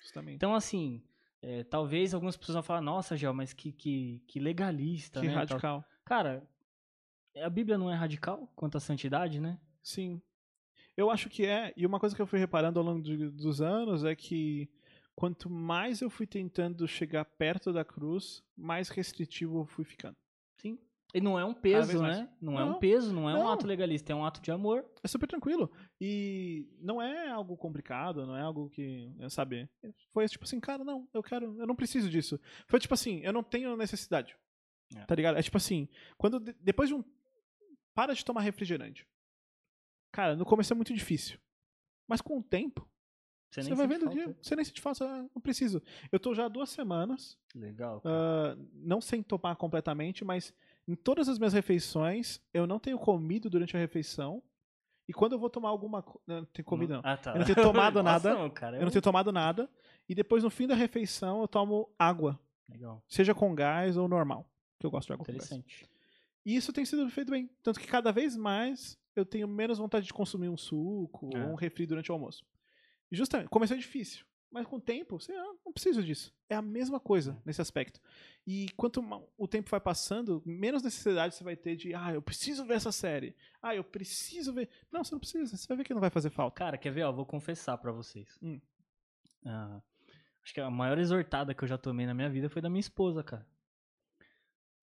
[0.00, 0.36] Justamente.
[0.36, 1.02] Então, assim,
[1.42, 5.32] é, talvez algumas pessoas vão falar, nossa, Gel, mas que, que, que legalista, que né?
[5.32, 5.84] tal." radical.
[6.04, 6.48] Cara,
[7.42, 9.58] a Bíblia não é radical quanto à santidade, né?
[9.82, 10.22] Sim.
[10.96, 11.72] Eu acho que é.
[11.76, 14.68] E uma coisa que eu fui reparando ao longo de- dos anos é que
[15.16, 20.16] quanto mais eu fui tentando chegar perto da cruz, mais restritivo eu fui ficando.
[20.60, 20.78] Sim.
[21.14, 22.28] E não é um peso, né?
[22.40, 23.52] Não, é um Não, peso, não é um não.
[23.52, 24.84] ato legalista, é um ato de amor.
[25.00, 25.70] É super tranquilo.
[26.00, 29.68] E não é algo complicado, não é algo que, é, sabe?
[30.12, 32.40] Foi tipo assim, cara, não, eu quero, eu não preciso disso.
[32.66, 34.36] Foi tipo assim, eu não tenho necessidade.
[34.96, 35.04] É.
[35.04, 35.38] Tá ligado?
[35.38, 37.04] É tipo assim, quando de- depois de um
[37.94, 39.06] para de tomar refrigerante.
[40.12, 41.38] Cara, no começo é muito difícil.
[42.08, 42.88] Mas com o tempo,
[43.62, 45.80] Você, você, vai vendo o dia, você nem sente falta, ah, não preciso.
[46.10, 48.02] Eu tô já há duas semanas Legal.
[48.04, 50.52] ah, não sem tomar completamente, mas
[50.88, 54.42] em todas as minhas refeições, eu não tenho comido durante a refeição.
[55.06, 56.22] E quando eu vou tomar alguma coisa.
[56.26, 57.00] Não tenho comido, não.
[57.04, 57.32] Ah, tá.
[57.32, 58.40] Eu não tenho tomado Nossa, nada.
[58.42, 59.68] não, cara, Eu não tenho tomado nada.
[60.08, 62.40] E depois, no fim da refeição, eu tomo água.
[62.68, 63.02] Legal.
[63.06, 64.50] Seja com gás ou normal.
[64.80, 65.44] Que eu gosto de água com gás.
[65.44, 65.88] Interessante.
[66.44, 67.50] E isso tem sido feito bem.
[67.62, 71.44] Tanto que cada vez mais eu tenho menos vontade de consumir um suco É.
[71.44, 72.44] ou um refri durante o almoço.
[73.14, 74.24] E justamente, começou difícil.
[74.50, 76.32] Mas com o tempo, você ah, não precisa disso.
[76.48, 77.42] É a mesma coisa É.
[77.46, 78.00] nesse aspecto.
[78.44, 79.00] E quanto
[79.38, 82.90] o tempo vai passando, menos necessidade você vai ter de, ah, eu preciso ver essa
[82.92, 83.36] série.
[83.62, 84.68] Ah, eu preciso ver.
[84.92, 85.56] Não, você não precisa.
[85.56, 86.56] Você vai ver que não vai fazer falta.
[86.56, 87.04] Cara, quer ver?
[87.04, 88.36] Ó, vou confessar pra vocês.
[88.42, 88.60] Hum.
[89.46, 89.80] Ah,
[90.42, 92.80] acho que a maior exortada que eu já tomei na minha vida foi da minha
[92.80, 93.46] esposa, cara.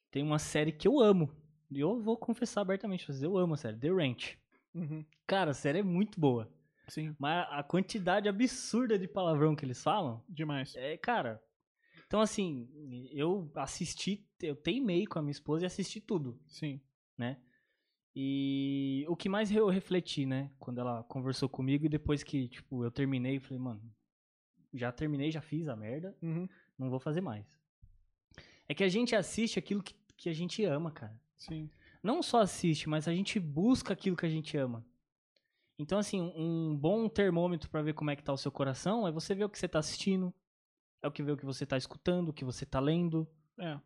[0.09, 1.29] Tem uma série que eu amo.
[1.69, 3.07] E eu vou confessar abertamente.
[3.21, 3.77] Eu amo a série.
[3.77, 4.37] The Ranch.
[4.73, 5.05] Uhum.
[5.25, 6.51] Cara, a série é muito boa.
[6.93, 10.75] Sim, Mas a quantidade absurda de palavrão que eles falam demais.
[10.75, 11.41] é, cara.
[12.05, 12.67] Então, assim,
[13.13, 16.37] eu assisti, eu teimei com a minha esposa e assisti tudo.
[16.49, 16.81] Sim.
[17.17, 17.37] né?
[18.13, 20.51] E o que mais eu refleti, né?
[20.59, 23.81] Quando ela conversou comigo e depois que, tipo, eu terminei, eu falei, mano,
[24.73, 26.47] já terminei, já fiz a merda, Uhum.
[26.77, 27.57] não vou fazer mais.
[28.67, 31.17] É que a gente assiste aquilo que, que a gente ama, cara.
[31.37, 31.69] Sim.
[32.03, 34.85] Não só assiste, mas a gente busca aquilo que a gente ama.
[35.81, 39.11] Então, assim, um bom termômetro pra ver como é que tá o seu coração é
[39.11, 40.31] você ver o que você tá assistindo,
[41.01, 43.27] é o que ver o que você tá escutando, o que você tá lendo.
[43.59, 43.79] É.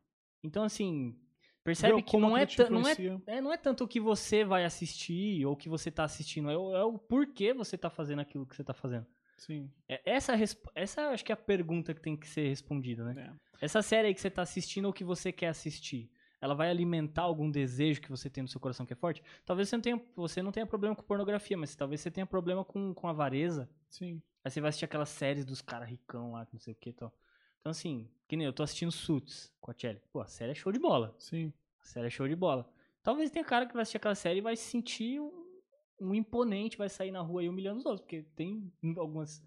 [0.44, 1.18] Então, assim,
[1.64, 2.96] percebe que como não é, não é
[3.28, 6.50] é, não é tanto o que você vai assistir ou o que você tá assistindo,
[6.50, 9.08] é o, é o porquê você tá fazendo aquilo que você tá fazendo.
[9.38, 9.72] Sim.
[9.88, 10.44] É, essa, é
[10.76, 13.32] essa acho que é a pergunta que tem que ser respondida, né?
[13.62, 13.66] É.
[13.66, 17.24] Essa série aí que você tá assistindo ou que você quer assistir, ela vai alimentar
[17.24, 19.24] algum desejo que você tem no seu coração que é forte?
[19.46, 22.64] Talvez você não tenha, você não tenha problema com pornografia, mas talvez você tenha problema
[22.64, 23.70] com, com avareza.
[23.90, 24.22] Sim.
[24.44, 26.90] Aí você vai assistir aquelas séries dos caras ricão lá, que não sei o que
[26.90, 27.14] e tal.
[27.60, 30.00] Então, assim, que nem eu tô assistindo Suits com a Kelly.
[30.12, 31.16] Pô, a série é show de bola.
[31.18, 31.52] Sim.
[31.82, 32.70] A série é show de bola.
[33.02, 35.32] Talvez tenha cara que vai assistir aquela série e vai se sentir um,
[36.00, 39.44] um imponente, vai sair na rua aí humilhando os outros, porque tem algumas.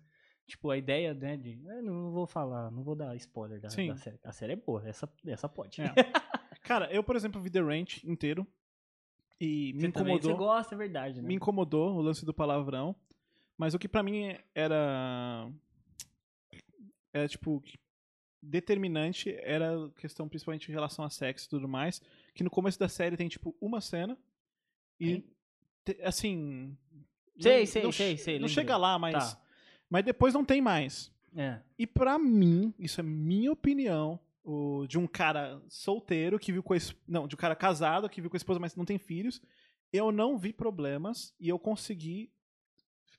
[0.46, 1.62] Tipo, a ideia, né, de.
[1.64, 4.18] eu não vou falar, não vou dar spoiler da, da série.
[4.24, 5.81] A série é boa, essa, essa pode.
[5.81, 5.87] É.
[6.68, 8.46] Cara, eu, por exemplo, vi The Ranch inteiro.
[9.40, 10.33] E me Você também, incomodou.
[10.33, 11.26] você gosta, é verdade, né?
[11.28, 12.94] me incomodou o lance do palavrão.
[13.57, 15.50] Mas o que pra mim era.
[17.12, 17.62] Era tipo.
[18.40, 22.00] Determinante era a questão principalmente em relação a sexo e tudo mais.
[22.35, 24.16] Que no começo da série tem, tipo, uma cena.
[25.00, 25.24] E.
[25.85, 26.76] te- assim.
[27.40, 28.54] Sei, não- sei, não sei, sei, Não lembrei.
[28.54, 29.14] chega lá, mas.
[29.35, 29.42] Tá.
[29.90, 31.11] Mas depois não tem mais.
[31.37, 31.61] É.
[31.78, 36.72] E pra mim, isso é minha opinião, o, de um cara solteiro que viu com
[36.72, 38.98] a es- não, de um cara casado que viu com a esposa, mas não tem
[38.98, 39.40] filhos.
[39.92, 42.31] Eu não vi problemas e eu consegui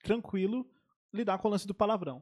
[0.04, 0.70] tranquilo
[1.14, 2.22] lidar com o lance do palavrão.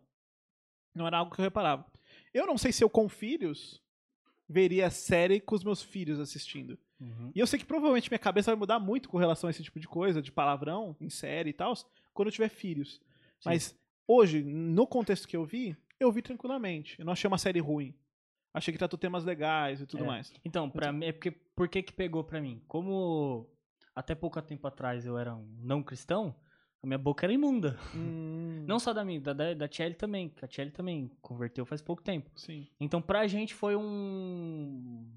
[0.93, 1.85] Não era algo que eu reparava.
[2.33, 3.81] Eu não sei se eu com filhos
[4.49, 6.77] veria a série com os meus filhos assistindo.
[6.99, 7.31] Uhum.
[7.35, 9.79] E eu sei que provavelmente minha cabeça vai mudar muito com relação a esse tipo
[9.79, 11.73] de coisa, de palavrão em série e tal,
[12.13, 13.01] quando eu tiver filhos.
[13.45, 16.97] Mas hoje, no contexto que eu vi, eu vi tranquilamente.
[16.97, 17.93] Eu não achei uma série ruim.
[18.57, 20.07] Achei que tratou temas legais e tudo É.
[20.07, 20.33] mais.
[20.43, 22.61] Então, pra mim, é porque, por que que pegou pra mim?
[22.67, 23.49] Como
[23.95, 26.35] até pouco tempo atrás eu era um não cristão,
[26.83, 27.77] a minha boca era imunda.
[27.95, 31.65] Hum, Não só da minha, da, da, da Tchelle também, que a Tchelle também converteu
[31.65, 32.29] faz pouco tempo.
[32.35, 32.67] Sim.
[32.79, 35.11] Então, pra gente foi um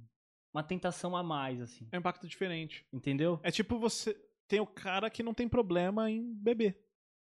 [0.53, 1.87] uma tentação a mais, assim.
[1.93, 2.85] É um impacto diferente.
[2.93, 3.39] Entendeu?
[3.43, 4.17] É tipo você.
[4.49, 6.77] Tem o cara que não tem problema em beber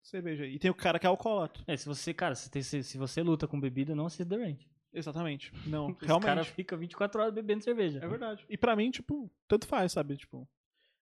[0.01, 0.45] cerveja.
[0.45, 1.61] E tem o cara que é alcoólatra.
[1.67, 4.41] É, se você, cara, se, tem- se, se você luta com bebida, não assista The
[4.43, 4.65] Ranch.
[4.93, 5.51] Exatamente.
[5.67, 6.25] Não, realmente.
[6.25, 7.99] cara fica 24 horas bebendo cerveja.
[8.03, 8.45] É verdade.
[8.49, 10.17] E pra mim, tipo, tanto faz, sabe?
[10.17, 10.47] Tipo,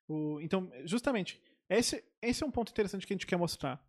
[0.07, 0.39] o...
[0.41, 3.81] Então, justamente, esse, esse é um ponto interessante que a gente quer mostrar.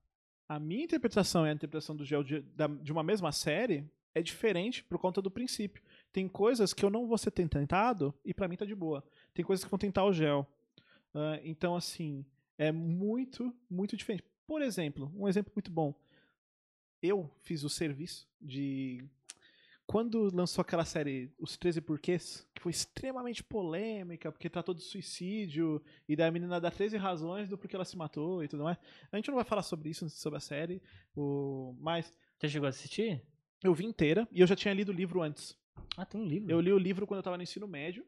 [0.49, 3.85] A minha interpretação e a interpretação do Gel de, da- de uma mesma série
[4.15, 5.83] é diferente por conta do princípio.
[6.13, 9.05] Tem coisas que eu não vou ser tentado e pra mim tá de boa.
[9.35, 10.47] Tem coisas que vão tentar o Gel.
[11.15, 12.25] Ah, então, assim,
[12.57, 14.25] é muito, muito diferente.
[14.47, 15.95] Por exemplo, um exemplo muito bom.
[17.03, 19.05] Eu fiz o serviço de
[19.89, 25.83] quando lançou aquela série Os 13 Porquês, que foi extremamente polêmica, porque tratou de suicídio,
[26.07, 28.77] e da menina dá 13 razões do porquê ela se matou e tudo mais.
[29.11, 30.83] A gente não vai falar sobre isso, sobre a série,
[31.17, 31.75] o...
[31.81, 33.25] mas Você chegou a assistir?
[33.65, 35.59] eu vi inteira e eu já tinha lido o livro antes.
[35.97, 36.51] Ah, tem um livro.
[36.51, 38.07] Eu li o livro quando eu tava no ensino médio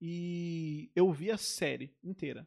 [0.00, 2.46] e eu vi a série inteira.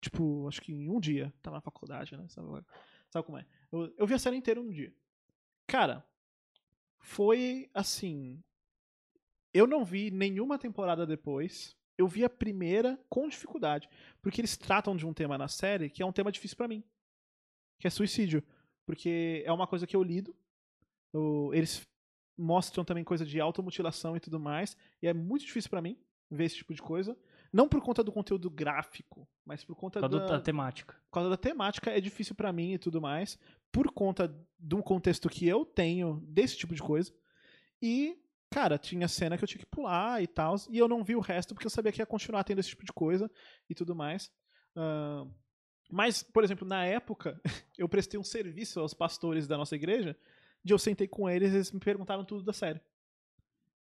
[0.00, 1.34] Tipo, acho que em um dia.
[1.42, 2.24] Tava na faculdade, né?
[2.28, 2.64] Sabe,
[3.10, 3.44] sabe como é?
[3.72, 4.94] Eu, eu vi a série inteira um dia.
[5.66, 6.06] Cara,
[7.02, 8.42] foi assim.
[9.52, 11.76] Eu não vi nenhuma temporada depois.
[11.98, 13.88] Eu vi a primeira com dificuldade.
[14.22, 16.82] Porque eles tratam de um tema na série que é um tema difícil pra mim.
[17.78, 18.42] Que é suicídio.
[18.86, 20.34] Porque é uma coisa que eu lido.
[21.12, 21.86] Eu- eles
[22.38, 24.76] mostram também coisa de automutilação e tudo mais.
[25.02, 25.98] E é muito difícil pra mim
[26.30, 27.16] ver esse tipo de coisa.
[27.52, 30.94] Não por conta do conteúdo gráfico, mas por conta Por da, da temática.
[31.04, 33.38] por causa da temática é difícil pra mim e tudo mais,
[33.70, 37.12] por conta do contexto que eu tenho desse tipo de coisa.
[37.80, 38.18] E,
[38.50, 41.20] cara, tinha cena que eu tinha que pular e tal, e eu não vi o
[41.20, 43.30] resto porque eu sabia que ia continuar tendo esse tipo de coisa
[43.68, 44.32] e tudo mais.
[44.74, 45.26] Ah,
[45.90, 47.38] mas, por exemplo, na época,
[47.76, 50.16] eu prestei um serviço aos pastores da nossa igreja,
[50.64, 52.80] de eu sentei com eles e eles me perguntaram tudo da série.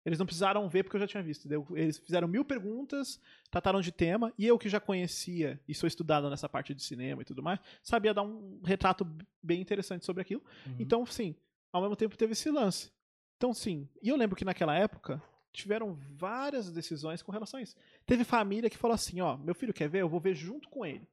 [0.05, 1.47] Eles não precisaram ver porque eu já tinha visto.
[1.47, 1.67] entendeu?
[1.75, 3.19] Eles fizeram mil perguntas,
[3.51, 7.23] trataram de tema, e eu que já conhecia e sou estudado nessa parte de cinema
[7.23, 9.07] e tudo mais, sabia dar um retrato
[9.43, 10.43] bem interessante sobre aquilo.
[10.67, 10.77] Uhum.
[10.79, 11.35] Então, sim,
[11.73, 12.93] ao mesmo tempo teve esse lance.
[13.37, 17.77] Então, sim, e eu lembro que naquela época tiveram várias decisões com relação a isso.
[18.05, 20.85] Teve família que falou assim: ó, meu filho quer ver, eu vou ver junto com
[20.85, 21.07] ele.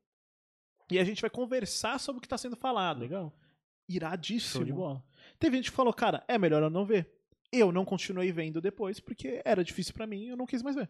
[0.90, 3.00] E a gente vai conversar sobre o que está sendo falado.
[3.00, 3.32] Legal.
[3.32, 4.66] Show Iradíssimo.
[4.66, 5.04] de bola.
[5.40, 7.10] Teve gente que falou, cara, é melhor eu não ver.
[7.52, 10.76] Eu não continuei vendo depois porque era difícil pra mim e eu não quis mais
[10.76, 10.90] ver.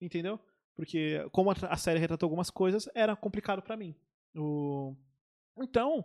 [0.00, 0.38] Entendeu?
[0.76, 3.94] Porque como a, série retratou algumas coisas, era complicado pra mim.
[4.34, 4.94] O...
[5.56, 6.04] Então,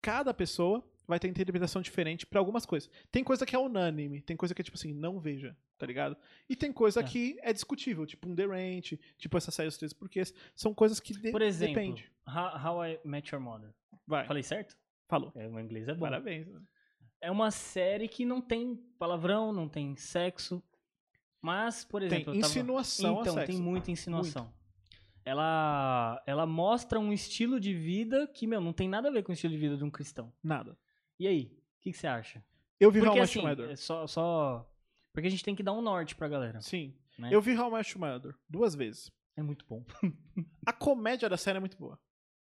[0.00, 2.90] cada pessoa vai ter interpretação diferente pra algumas coisas.
[3.10, 6.16] Tem coisa que é unânime, tem coisa que é tipo assim, não veja, tá ligado?
[6.48, 7.04] E tem coisa É.
[7.04, 10.32] que é discutível, tipo um The Ranch, tipo essa série Os Três Porquês.
[10.54, 12.10] São coisas que de Por exemplo, depende.
[12.26, 13.70] How, How I Met Your Mother.
[14.06, 14.76] Vai, Falei certo?
[15.08, 15.32] falou.
[15.36, 16.00] É, o inglês é bom.
[16.00, 16.46] Parabéns.
[17.24, 20.62] É uma série que não tem palavrão, não tem sexo.
[21.40, 22.32] Mas, por exemplo.
[22.32, 23.52] Tem tava- insinuação a Então, sexo.
[23.52, 24.52] tem muita insinuação.
[25.24, 29.32] Ela, ela mostra um estilo de vida que, meu, não tem nada a ver com
[29.32, 30.32] o estilo de vida de um cristão.
[30.42, 30.76] Nada.
[31.18, 31.44] E aí?
[31.78, 32.44] O que, que você acha?
[32.78, 34.70] Eu vi How Porque Met assim, é só, só.
[35.12, 36.60] Porque a gente tem que dar um norte pra galera.
[36.60, 36.94] Sim.
[37.18, 37.30] né?
[37.32, 39.10] Eu vi How Mother duas vezes.
[39.36, 39.82] É muito bom.
[40.66, 41.98] A comédia da série é muito boa.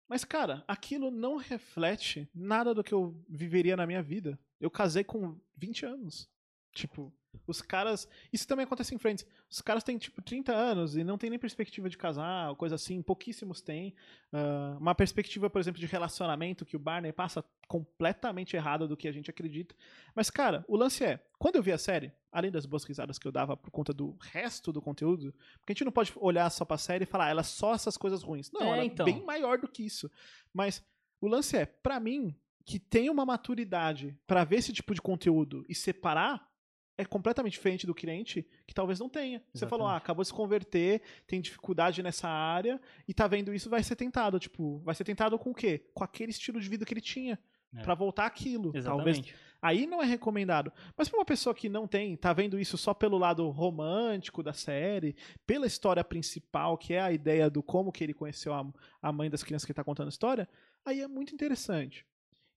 [0.08, 4.39] Mas, cara, aquilo não reflete nada do que eu viveria na minha vida.
[4.60, 6.30] Eu casei com 20 anos.
[6.74, 7.13] Tipo,
[7.48, 8.08] os caras.
[8.32, 9.26] Isso também acontece em Friends.
[9.50, 12.76] Os caras têm, tipo, 30 anos e não tem nem perspectiva de casar, ou coisa
[12.76, 13.02] assim.
[13.02, 13.93] Pouquíssimos têm.
[14.32, 19.08] Ah, uma perspectiva, por exemplo, de relacionamento que o Barney passa completamente errada do que
[19.08, 19.76] a gente acredita.
[20.15, 23.28] Mas, cara, o lance é: quando eu vi a série, além das boas risadas que
[23.28, 26.63] eu dava por conta do resto do conteúdo, porque a gente não pode olhar só
[26.63, 28.52] pra série e falar, ela é só essas coisas ruins.
[28.52, 29.08] Não, É, ela então.
[29.08, 30.10] é bem maior do que isso.
[30.54, 30.84] Mas
[31.19, 35.65] o lance é, pra mim, que tem uma maturidade pra ver esse tipo de conteúdo
[35.67, 36.48] e separar
[36.97, 39.41] é completamente diferente do cliente que talvez não tenha.
[39.53, 40.03] Você falou, ah, Exatamente.
[40.03, 44.39] acabou de se converter, tem dificuldade nessa área e tá vendo isso, vai ser tentado,
[44.39, 45.86] tipo, vai ser tentado com o quê?
[45.93, 47.39] Com aquele estilo de vida que ele tinha,
[47.75, 47.82] É.
[47.82, 48.71] Pra voltar aquilo.
[48.71, 49.36] Talvez Exatamente.
[49.60, 50.71] Aí não é recomendado.
[50.95, 54.51] Mas pra uma pessoa que não tem, tá vendo isso só pelo lado romântico da
[54.53, 55.15] série,
[55.47, 58.63] pela história principal, que é a ideia do como que ele conheceu a,
[59.01, 60.47] a mãe das crianças que tá contando a história,
[60.86, 62.06] aí é muito interessante.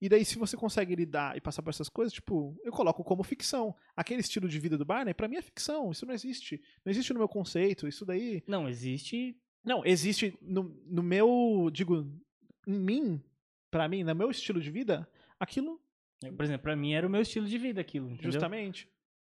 [0.00, 3.22] E daí, se você consegue lidar e passar por essas coisas, tipo, eu coloco como
[3.22, 3.74] ficção.
[3.96, 5.90] Aquele estilo de vida do Barney, pra mim é ficção.
[5.90, 6.60] Isso não existe.
[6.84, 7.88] Não existe no meu conceito.
[7.88, 8.42] Isso daí.
[8.46, 9.34] Não, existe.
[9.64, 11.70] Não, existe no, no meu.
[11.72, 12.06] Digo,
[12.66, 13.22] em mim,
[13.70, 15.08] pra mim, no meu estilo de vida,
[15.40, 15.80] aquilo.
[16.36, 18.10] Por exemplo, pra mim era o meu estilo de vida aquilo.
[18.10, 18.32] Entendeu?
[18.32, 18.88] Justamente.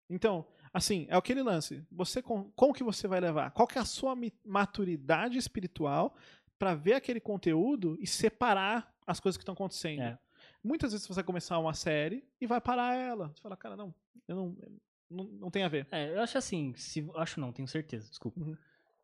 [0.08, 1.84] Então, assim, é aquele lance.
[1.90, 3.50] Você com- como que você vai levar?
[3.50, 6.16] Qual que é a sua maturidade espiritual
[6.58, 10.02] pra ver aquele conteúdo e separar as coisas que estão acontecendo?
[10.02, 10.18] É.
[10.62, 13.28] Muitas vezes você vai começar uma série e vai parar ela.
[13.28, 13.94] Você fala, cara, não,
[14.28, 14.56] eu não,
[15.10, 15.86] não, não tem a ver.
[15.90, 18.40] É, eu acho assim, se, acho não, tenho certeza, desculpa.
[18.40, 18.56] Uhum.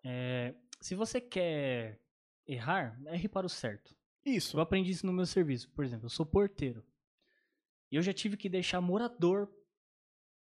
[0.05, 2.01] É, se você quer
[2.47, 3.97] errar, erre para o certo.
[4.25, 4.57] Isso.
[4.57, 5.71] Eu aprendi isso no meu serviço.
[5.71, 6.85] Por exemplo, eu sou porteiro.
[7.91, 9.51] E eu já tive que deixar morador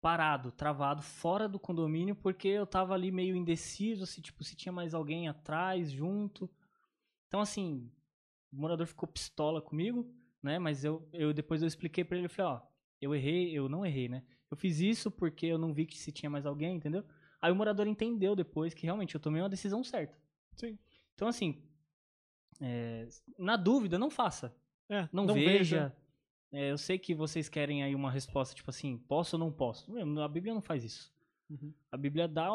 [0.02, 4.72] parado, travado, fora do condomínio, porque eu tava ali meio indeciso, se, tipo, se tinha
[4.72, 6.50] mais alguém atrás, junto.
[7.28, 7.92] Então, assim,
[8.52, 10.10] o morador ficou pistola comigo,
[10.48, 10.58] né?
[10.58, 12.62] Mas eu, eu depois eu expliquei pra ele, eu falei, ó,
[13.00, 14.24] eu errei, eu não errei, né?
[14.50, 17.04] Eu fiz isso porque eu não vi que se tinha mais alguém, entendeu?
[17.42, 20.18] Aí o morador entendeu depois que realmente eu tomei uma decisão certa.
[20.56, 20.78] Sim.
[21.14, 21.62] Então, assim,
[22.60, 23.08] é,
[23.38, 24.56] na dúvida, não faça.
[24.90, 25.96] É, Não, veja.
[26.52, 29.92] É, eu sei que vocês querem aí uma resposta, tipo assim, posso ou não posso?
[30.20, 31.14] A Bíblia não faz isso.
[31.50, 31.74] Uhum.
[31.92, 32.52] A Bíblia dá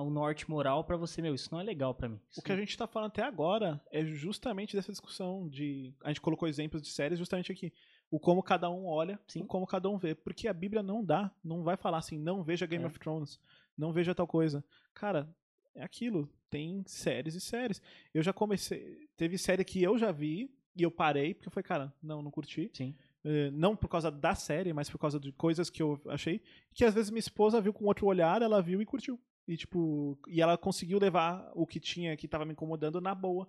[0.00, 2.20] o norte moral pra você, meu, isso não é legal pra mim.
[2.30, 5.92] Isso O que a gente tá falando até agora é justamente dessa discussão de.
[6.04, 7.72] A gente colocou exemplos de séries justamente aqui.
[8.10, 9.42] O como cada um olha, Sim.
[9.42, 10.14] o como cada um vê.
[10.14, 12.86] Porque a Bíblia não dá, não vai falar assim, não veja Game É.
[12.86, 13.40] of Thrones,
[13.76, 14.64] não veja tal coisa.
[14.94, 15.28] Cara,
[15.74, 16.28] é aquilo.
[16.48, 17.82] Tem séries e séries.
[18.14, 19.08] Eu já comecei.
[19.16, 22.30] Teve série que eu já vi e eu parei, porque eu falei, cara, não, não
[22.30, 22.70] curti.
[22.72, 22.96] Sim.
[23.24, 26.40] Eh, não por causa da série, mas por causa de coisas que eu achei.
[26.72, 29.20] Que às vezes minha esposa viu com outro olhar, ela viu e curtiu.
[29.46, 33.48] E tipo, e ela conseguiu levar o que tinha, que tava me incomodando na boa.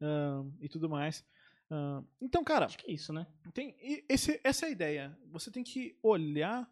[0.00, 1.24] Ahn, e tudo mais.
[1.70, 3.26] Ahn, então, cara, Acho que é isso, né?
[3.52, 5.18] tem, e esse, essa é a ideia.
[5.26, 6.68] Você tem que olhar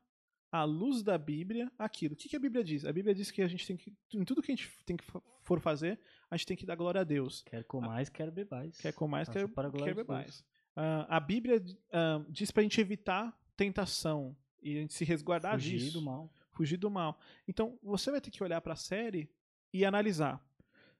[0.50, 2.14] à luz da Bíblia aquilo.
[2.14, 2.84] O que, que a Bíblia diz?
[2.84, 5.04] A Bíblia diz que a gente tem que, em tudo que a gente tem que
[5.42, 7.42] for fazer, a gente tem que dar glória a Deus.
[7.42, 8.78] Quer comais, quer bebais.
[8.78, 10.44] Quer com mais, quer, para a glória quer de beber mais.
[10.76, 15.78] Ah, a Bíblia ah, diz pra gente evitar tentação e a gente se resguardar Fugir
[15.78, 15.92] disso.
[15.92, 16.32] do mal.
[16.52, 17.18] Fugir do mal.
[17.46, 19.28] Então, você vai ter que olhar pra série
[19.72, 20.40] e analisar.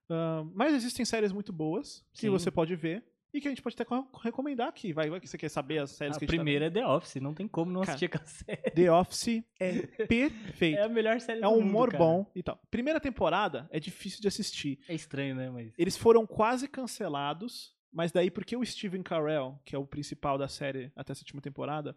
[0.09, 2.31] Ah, mas existem séries muito boas que Sim.
[2.31, 4.93] você pode ver e que a gente pode até co- recomendar aqui.
[4.93, 6.71] Vai, vai que você quer saber as séries A que a gente tá primeira é
[6.71, 8.71] The Office, não tem como não Cara, assistir aquela série.
[8.71, 10.79] The Office é perfeito.
[10.79, 12.05] É a melhor série É do um mundo, humor cara.
[12.05, 12.61] bom e tal.
[12.71, 14.79] Primeira temporada é difícil de assistir.
[14.89, 15.51] É estranho, né?
[15.51, 15.73] Mas.
[15.77, 20.49] Eles foram quase cancelados, mas daí porque o Steven Carell, que é o principal da
[20.49, 21.97] série até a sétima temporada,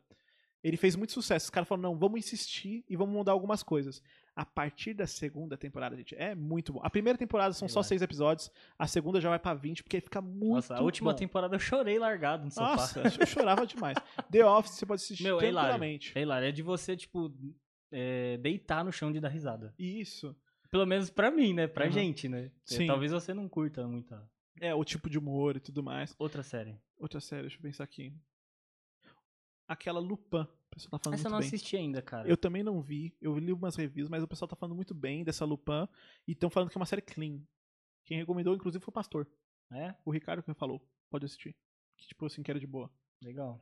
[0.64, 1.46] ele fez muito sucesso.
[1.46, 4.02] Os caras falaram, não, vamos insistir e vamos mudar algumas coisas.
[4.36, 6.80] A partir da segunda temporada, gente, é muito bom.
[6.84, 7.84] A primeira temporada são só lá.
[7.84, 11.12] seis episódios, a segunda já vai pra 20, porque aí fica muito Nossa, a última
[11.12, 11.18] bom.
[11.18, 12.76] temporada eu chorei largado no sofá.
[12.76, 13.98] Nossa, eu chorava demais.
[14.32, 15.70] The Office você pode assistir Meu, é hilário.
[15.70, 16.12] tranquilamente.
[16.18, 16.48] É hilário.
[16.48, 17.32] É de você, tipo,
[17.92, 19.74] é, deitar no chão de dar risada.
[19.80, 20.36] Isso.
[20.70, 21.66] Pelo menos pra mim, né?
[21.68, 21.94] Pra Aham.
[21.94, 22.46] gente, né?
[22.48, 22.88] É, Sim.
[22.88, 24.22] Talvez você não curta muita.
[24.60, 26.16] É, o tipo de humor e tudo mais.
[26.18, 26.80] Outra série.
[26.98, 28.14] Outra série, deixa eu pensar aqui.
[29.68, 30.42] Aquela Lupin.
[30.42, 31.48] O pessoal tá falando Essa eu não bem.
[31.48, 32.28] assisti ainda, cara.
[32.28, 33.16] Eu também não vi.
[33.22, 35.88] Eu li umas reviews, mas o pessoal tá falando muito bem dessa Lupin.
[36.28, 37.42] E estão falando que é uma série clean.
[38.06, 39.28] Quem recomendou, inclusive, foi o Pastor.
[39.72, 39.94] É?
[40.06, 40.82] O Ricardo que me falou.
[41.10, 41.56] Pode assistir.
[41.98, 42.90] Que, tipo assim, que era de boa.
[43.22, 43.60] Legal.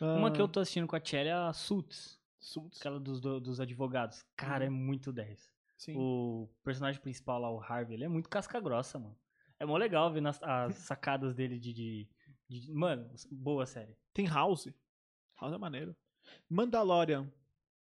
[0.00, 2.20] Uma que Ah, eu tô assistindo com a Tchelle é a Suits.
[2.38, 2.78] Suits.
[2.80, 4.22] Aquela dos, do- dos advogados.
[4.36, 5.50] Cara, é muito 10.
[5.76, 5.94] Sim.
[5.96, 9.16] O personagem principal lá, o Harvey, ele é muito casca grossa, mano.
[9.62, 12.08] É mó legal ver nas, as sacadas dele de, de,
[12.48, 13.96] de- Mano, boa série.
[14.12, 14.66] Tem House.
[15.40, 15.94] House é maneiro.
[16.48, 17.30] Mandalorian.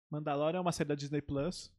[0.10, 1.72] Mandalorian é uma série da Disney Plus.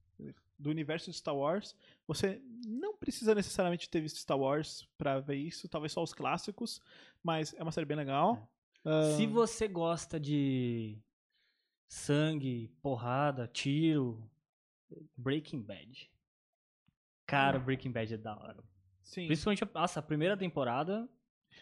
[0.59, 1.77] Do universo de Star Wars.
[2.07, 5.69] Você não precisa necessariamente ter visto Star Wars pra ver isso.
[5.69, 6.81] Talvez só os clássicos.
[7.23, 8.51] Mas é uma série bem legal.
[8.85, 10.99] Ah, Se você gosta de
[11.89, 14.31] sangue, porrada, tiro,
[15.17, 16.11] Breaking Bad.
[17.27, 18.65] Cara, Breaking Bad é da hora.
[19.11, 19.27] Sim.
[19.27, 21.09] Principalmente, a- nossa, a primeira temporada,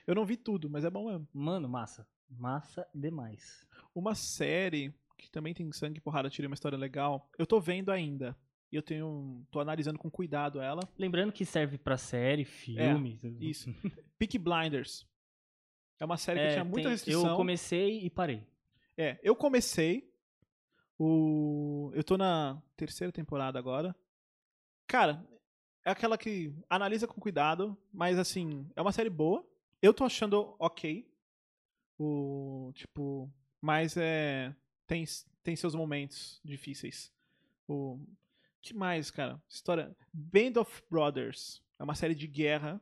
[0.07, 1.27] Eu não vi tudo, mas é bom mesmo.
[1.33, 2.07] mano, massa.
[2.31, 3.67] Massa demais.
[3.95, 7.29] Uma série que também tem sangue, porrada, tira uma história legal.
[7.39, 8.37] Eu tô vendo ainda.
[8.71, 9.47] E eu tenho.
[9.51, 10.83] tô analisando com cuidado ela.
[10.99, 13.17] Lembrando que serve pra série, filme.
[13.17, 13.43] tudo.
[13.43, 13.75] Isso.
[14.19, 15.07] Peak Blinders.
[15.99, 17.29] É uma série que É, tinha muita tem- restrição.
[17.31, 18.47] Eu comecei e parei.
[18.97, 20.13] É, eu comecei.
[20.99, 21.91] O.
[21.95, 23.97] Eu tô na terceira temporada agora.
[24.87, 25.27] Cara,
[25.85, 29.47] é aquela que analisa com cuidado, mas assim, é uma série boa.
[29.81, 31.09] Eu tô achando ok.
[31.99, 32.73] O.
[32.75, 33.33] Tipo.
[33.61, 34.55] Mas é.
[34.87, 35.05] Tem,
[35.43, 37.13] tem seus momentos difíceis.
[37.67, 37.99] O
[38.61, 39.41] que mais, cara?
[39.49, 39.97] História.
[40.13, 41.63] Band of Brothers.
[41.79, 42.81] É uma série de guerra.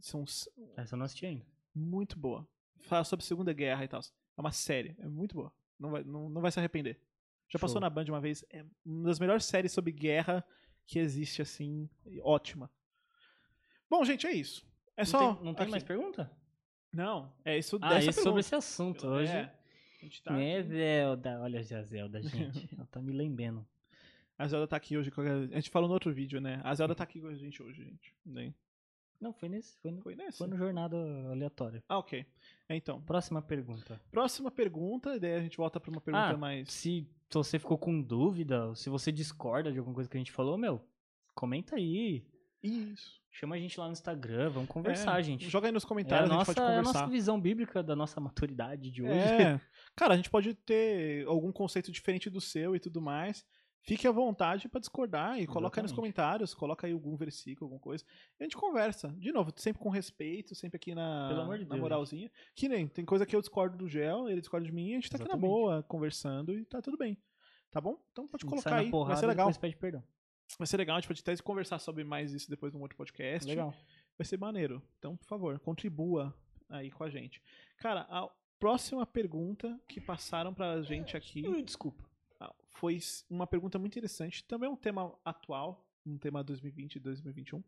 [0.00, 0.24] São
[0.76, 1.44] Essa eu não assisti ainda.
[1.74, 2.46] muito boa.
[2.82, 4.00] Fala sobre a Segunda Guerra e tal.
[4.00, 4.94] É uma série.
[4.98, 5.52] É muito boa.
[5.78, 7.00] Não vai, não, não vai se arrepender.
[7.48, 7.80] Já passou Show.
[7.80, 8.44] na Band uma vez.
[8.50, 10.44] É uma das melhores séries sobre guerra
[10.88, 11.88] que existe, assim.
[12.22, 12.70] Ótima.
[13.90, 14.66] Bom, gente, é isso.
[14.96, 15.34] É não só.
[15.34, 15.70] tem, não tem aqui.
[15.70, 16.30] mais pergunta?
[16.90, 19.30] Não, é isso Ah, dessa é sobre esse assunto hoje.
[19.30, 19.54] É,
[20.00, 20.68] a gente tá É aqui.
[20.70, 22.68] Zelda, olha a Zelda, gente.
[22.74, 23.68] Ela tá me lembrando.
[24.38, 25.12] A Zelda tá aqui hoje.
[25.14, 26.60] a a gente falou no outro vídeo, né?
[26.64, 28.14] A Zelda tá aqui com a gente hoje, gente.
[29.20, 29.76] Não, foi nesse.
[29.80, 30.38] Foi no, Foi nesse?
[30.38, 30.96] foi no jornada
[31.30, 31.82] aleatória.
[31.88, 32.24] Ah, ok.
[32.70, 34.00] Então, Próxima pergunta.
[34.10, 36.70] próxima pergunta, e daí a gente volta pra uma pergunta Ah, mais.
[36.72, 40.20] Se, se você ficou com dúvida, ou se você discorda de alguma coisa que a
[40.20, 40.80] gente falou, meu,
[41.34, 42.24] comenta aí.
[42.62, 43.18] Isso.
[43.30, 45.48] Chama a gente lá no Instagram, vamos conversar, É, gente.
[45.48, 47.00] Joga aí nos É a, comentários, a, nossa, gente é pode a conversar.
[47.00, 49.12] nossa visão bíblica da nossa maturidade de hoje.
[49.12, 49.60] É.
[49.94, 53.44] Cara, a gente pode ter algum conceito diferente do seu e tudo mais.
[53.82, 55.94] Fique à vontade pra discordar e coloca aí nos Exatamente.
[55.94, 58.04] comentários, coloca aí algum versículo, alguma coisa.
[58.38, 59.08] E a gente conversa.
[59.16, 62.30] De novo, sempre com respeito, sempre aqui na, de na Deus, moralzinha.
[62.54, 65.10] Que nem, tem coisa que eu discordo do Gel, ele discorda de mim, a gente
[65.10, 65.50] tá aqui na Exatamente.
[65.50, 67.16] boa, conversando e tá tudo bem.
[67.70, 67.98] Tá bom?
[68.12, 69.52] Então pode gente colocar aí, porrada vai ser legal.
[69.54, 70.02] pede perdão.
[70.58, 73.48] Vai ser legal, a gente pode até conversar sobre mais isso depois num outro podcast.
[73.48, 73.74] Legal.
[74.16, 74.82] Vai ser maneiro.
[74.98, 76.34] Então, por favor, contribua
[76.68, 77.42] aí com a gente.
[77.78, 82.04] Cara, a próxima pergunta que passaram pra gente aqui Ui, Desculpa.
[82.40, 87.62] Ah, foi uma pergunta muito interessante, também um tema atual, um tema 2020 e 2021,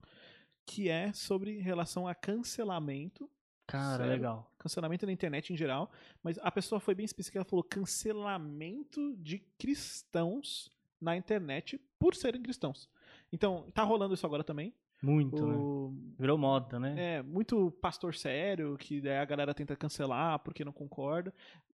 [0.66, 3.28] que é sobre relação a cancelamento,
[3.66, 4.12] Cara, Sério?
[4.12, 4.52] legal.
[4.58, 5.90] cancelamento na internet em geral,
[6.24, 12.42] mas a pessoa foi bem específica, ela falou cancelamento de cristãos na internet por serem
[12.42, 12.88] cristãos.
[13.32, 14.74] Então, tá rolando isso agora também.
[15.02, 15.54] Muito, né?
[15.54, 17.16] O, Virou moda, né?
[17.16, 21.32] é, muito pastor sério, que daí a galera tenta cancelar porque não concorda.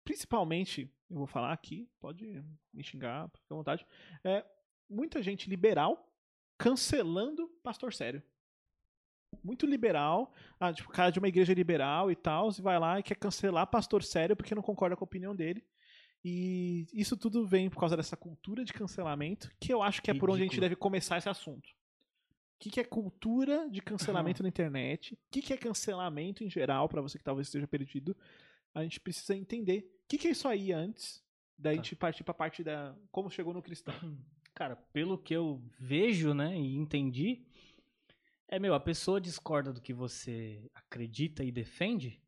[0.04, 2.42] Principalmente, eu vou falar aqui, pode
[2.74, 3.86] me xingar, fica à vontade.
[4.24, 4.44] É,
[4.90, 6.08] muita gente liberal
[6.58, 8.22] cancelando pastor sério.
[9.42, 13.02] Muito liberal, ah, tipo, cara de uma igreja liberal e tal, e vai lá e
[13.02, 15.64] quer cancelar pastor sério porque não concorda com a opinião dele.
[16.24, 20.14] E isso tudo vem por causa dessa cultura de cancelamento, que eu acho que é
[20.14, 20.68] por onde a gente Ridículo.
[20.68, 21.68] deve começar esse assunto.
[22.62, 25.14] O que, que é cultura de cancelamento na internet?
[25.14, 28.16] O que, que é cancelamento em geral, pra você que talvez esteja perdido?
[28.72, 31.24] A gente precisa entender o que, que é isso aí antes,
[31.58, 31.82] daí a Tá.
[31.82, 33.92] gente partir pra parte da como chegou no cristão.
[34.54, 37.42] Cara, pelo que eu vejo, né, e entendi,
[38.46, 42.22] é, meu, a pessoa discorda do que você acredita e defende,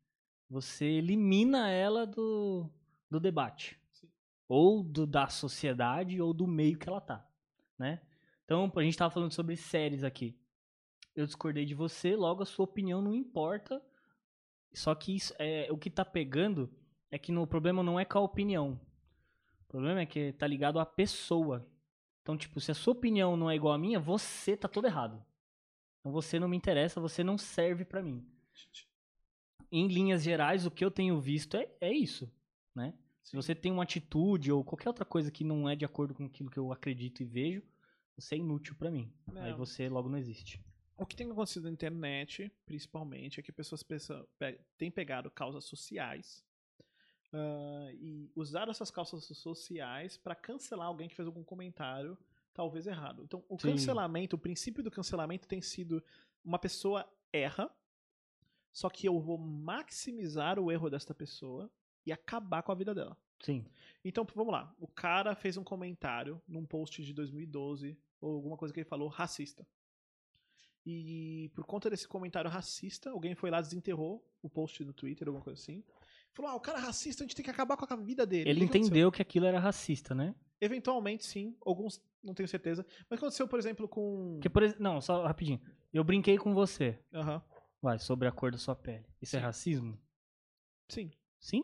[0.49, 2.69] você elimina ela do,
[3.09, 3.79] do debate.
[3.93, 4.09] Sim.
[4.49, 7.25] Ou do, da sociedade, ou do meio que ela tá,
[7.79, 8.01] né?
[8.45, 10.39] Então, a gente tava falando sobre séries aqui.
[11.15, 13.81] Eu discordei de você, logo a sua opinião não importa.
[14.73, 16.69] Só que isso, é, o que tá pegando
[17.09, 18.79] é que no, o problema não é com a opinião.
[19.61, 21.67] O problema é que tá ligado à pessoa.
[22.21, 25.23] Então, tipo, se a sua opinião não é igual à minha, você tá todo errado.
[25.99, 28.23] Então você não me interessa, você não serve pra mim.
[29.71, 32.31] Em linhas gerais, o que eu tenho visto é, é isso,
[32.75, 32.93] né?
[33.23, 36.25] Se você tem uma atitude ou qualquer outra coisa que não é de acordo com
[36.25, 37.63] aquilo que eu acredito e vejo,
[38.17, 39.11] você é inútil pra mim.
[39.35, 39.57] Aí Não.
[39.57, 40.63] você logo não existe.
[40.97, 45.65] O que tem acontecido na internet, principalmente, é que pessoas pensam- pe- têm pegado causas
[45.65, 46.43] sociais
[47.33, 52.17] ah, e usaram essas causas sociais pra cancelar alguém que fez algum comentário,
[52.53, 53.23] talvez errado.
[53.23, 53.71] Então, o Sim.
[53.71, 56.01] cancelamento, o princípio do cancelamento tem sido
[56.43, 57.69] uma pessoa erra,
[58.71, 61.69] só que eu vou maximizar o erro desta pessoa
[62.05, 63.17] e acabar com a vida dela.
[63.41, 63.65] Sim.
[64.03, 64.73] Então, vamos lá.
[64.79, 69.07] O cara fez um comentário num post de 2012, ou alguma coisa que ele falou,
[69.07, 69.65] racista.
[70.85, 75.43] E por conta desse comentário racista, alguém foi lá, desenterrou o post no Twitter, alguma
[75.43, 75.83] coisa assim.
[76.31, 78.49] Falou, ah, o cara é racista, a gente tem que acabar com a vida dele.
[78.49, 80.35] Ele que que entendeu que aquilo era racista, né?
[80.61, 81.55] Eventualmente, sim.
[81.65, 82.85] Alguns, não tenho certeza.
[83.09, 84.33] Mas aconteceu, por exemplo, com...
[84.35, 85.59] Porque, por exemplo, não, só rapidinho.
[85.91, 87.41] Eu brinquei com você, Aham.
[87.81, 89.05] vai, sobre a cor da sua pele.
[89.21, 89.45] Isso é Sim.
[89.45, 89.99] racismo?
[90.89, 91.11] Sim.
[91.39, 91.63] Sim?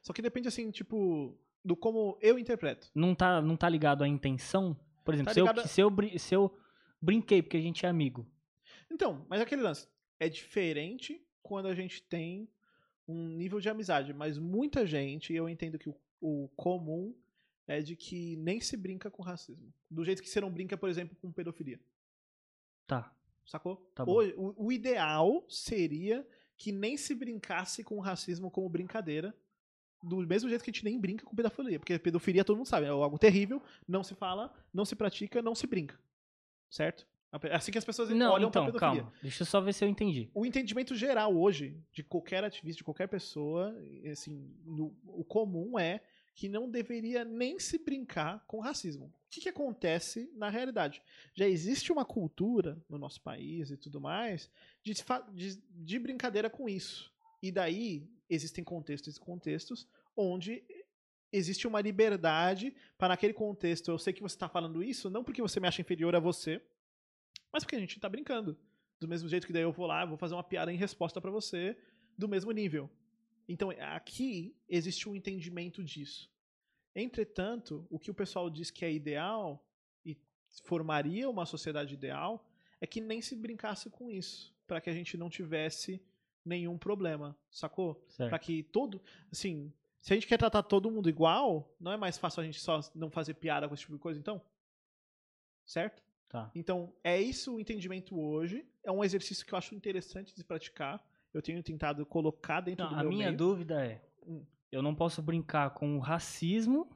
[0.00, 2.90] Só que depende, assim, tipo, do como eu interpreto.
[2.94, 4.78] Não tá, não tá ligado à intenção?
[5.04, 6.58] Por exemplo, Tá se, eu, ligado se, eu, brin- se eu
[7.00, 8.26] brinquei porque a gente é amigo.
[8.90, 9.88] Então, mas aquele lance.
[10.18, 12.48] É diferente quando a gente tem
[13.08, 14.12] um nível de amizade.
[14.12, 17.14] Mas muita gente, eu entendo que o, o comum
[17.66, 19.72] é de que nem se brinca com racismo.
[19.90, 21.80] Do jeito que você não brinca, por exemplo, com pedofilia.
[22.86, 23.14] Tá.
[23.46, 23.76] Sacou?
[23.94, 24.12] Tá bom.
[24.12, 26.26] Hoje, o, o ideal seria
[26.56, 29.34] que nem se brincasse com o racismo como brincadeira.
[30.02, 31.78] Do mesmo jeito que a gente nem brinca com pedofilia.
[31.78, 35.54] Porque pedofilia todo mundo sabe, é algo terrível, não se fala, não se pratica, não
[35.54, 35.98] se brinca.
[36.70, 37.06] Certo?
[37.44, 39.02] É assim que as pessoas Não, olham então, pra pedofilia.
[39.04, 39.18] calma.
[39.22, 40.28] Deixa eu só ver se eu entendi.
[40.34, 43.72] O entendimento geral hoje de qualquer ativista, de qualquer pessoa,
[44.10, 46.00] assim, no- o comum é
[46.34, 49.06] que não deveria nem se brincar com racismo.
[49.06, 51.02] O que, que acontece na realidade?
[51.34, 54.50] Já existe uma cultura no nosso país e tudo mais
[54.82, 54.92] de,
[55.34, 57.12] de, de brincadeira com isso.
[57.42, 60.64] E daí existem contextos e contextos onde
[61.32, 63.90] existe uma liberdade para naquele contexto.
[63.90, 66.62] Eu sei que você está falando isso não porque você me acha inferior a você,
[67.52, 68.56] mas porque a gente está brincando.
[68.98, 71.30] Do mesmo jeito que daí eu vou lá, vou fazer uma piada em resposta para
[71.30, 71.76] você
[72.16, 72.90] do mesmo nível.
[73.48, 76.30] Então, aqui existe um entendimento disso.
[76.94, 79.64] Entretanto, o que o pessoal diz que é ideal
[80.04, 80.16] e
[80.64, 82.46] formaria uma sociedade ideal
[82.80, 86.00] é que nem se brincasse com isso, para que a gente não tivesse
[86.50, 88.04] nenhum problema, sacou?
[88.16, 89.00] Para que todo,
[89.32, 92.60] assim, se a gente quer tratar todo mundo igual, não é mais fácil a gente
[92.60, 94.42] só não fazer piada com esse tipo de coisa, então?
[95.64, 96.02] Certo?
[96.28, 96.50] Tá.
[96.54, 98.66] Então, é isso o entendimento hoje.
[98.84, 101.04] É um exercício que eu acho interessante de praticar.
[101.32, 103.36] Eu tenho tentado colocar dentro não, do meu A minha meio.
[103.36, 104.44] dúvida é, hum.
[104.72, 106.90] eu não posso brincar com o racismo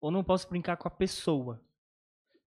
[0.00, 1.62] ou não posso brincar com a pessoa.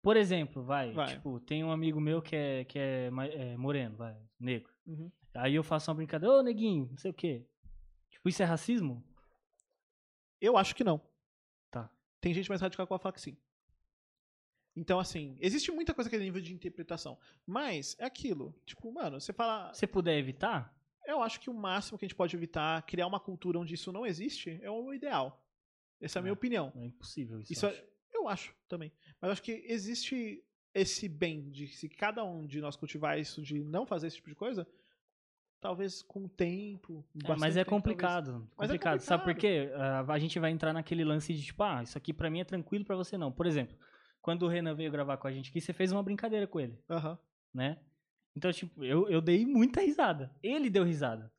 [0.01, 1.07] Por exemplo, vai, vai.
[1.07, 4.71] tipo, tem um amigo meu que é, que é, é moreno, vai, negro.
[4.85, 5.11] Uhum.
[5.37, 7.45] Aí eu faço uma brincadeira, ô neguinho, não sei o quê.
[8.09, 9.03] Tipo, isso é racismo?
[10.41, 10.99] Eu acho que não.
[11.69, 11.89] Tá.
[12.19, 13.37] Tem gente mais radical que vai falar que sim.
[14.75, 17.19] Então, assim, existe muita coisa que é nível de interpretação.
[17.45, 18.55] Mas é aquilo.
[18.65, 19.73] Tipo, mano, você fala.
[19.73, 20.75] Se puder evitar?
[21.05, 23.91] Eu acho que o máximo que a gente pode evitar, criar uma cultura onde isso
[23.91, 25.43] não existe, é o ideal.
[26.01, 26.71] Essa é a minha opinião.
[26.75, 27.53] É impossível isso.
[27.53, 27.81] isso eu acho.
[27.81, 28.91] É, eu acho também.
[29.21, 33.41] Mas eu acho que existe esse bem de se cada um de nós cultivar isso,
[33.41, 34.67] de não fazer esse tipo de coisa,
[35.59, 37.05] talvez com o tempo.
[37.23, 38.31] É, mas é tempo, complicado.
[38.31, 38.51] Complicado.
[38.57, 38.99] Mas é complicado.
[38.99, 39.69] Sabe por quê?
[39.73, 42.45] Uh, a gente vai entrar naquele lance de tipo, ah, isso aqui para mim é
[42.45, 43.31] tranquilo, para você não.
[43.31, 43.75] Por exemplo,
[44.21, 46.77] quando o Renan veio gravar com a gente aqui, você fez uma brincadeira com ele.
[46.89, 47.17] Uhum.
[47.53, 47.79] Né?
[48.35, 50.35] Então, tipo, eu, eu dei muita risada.
[50.43, 51.31] Ele deu risada.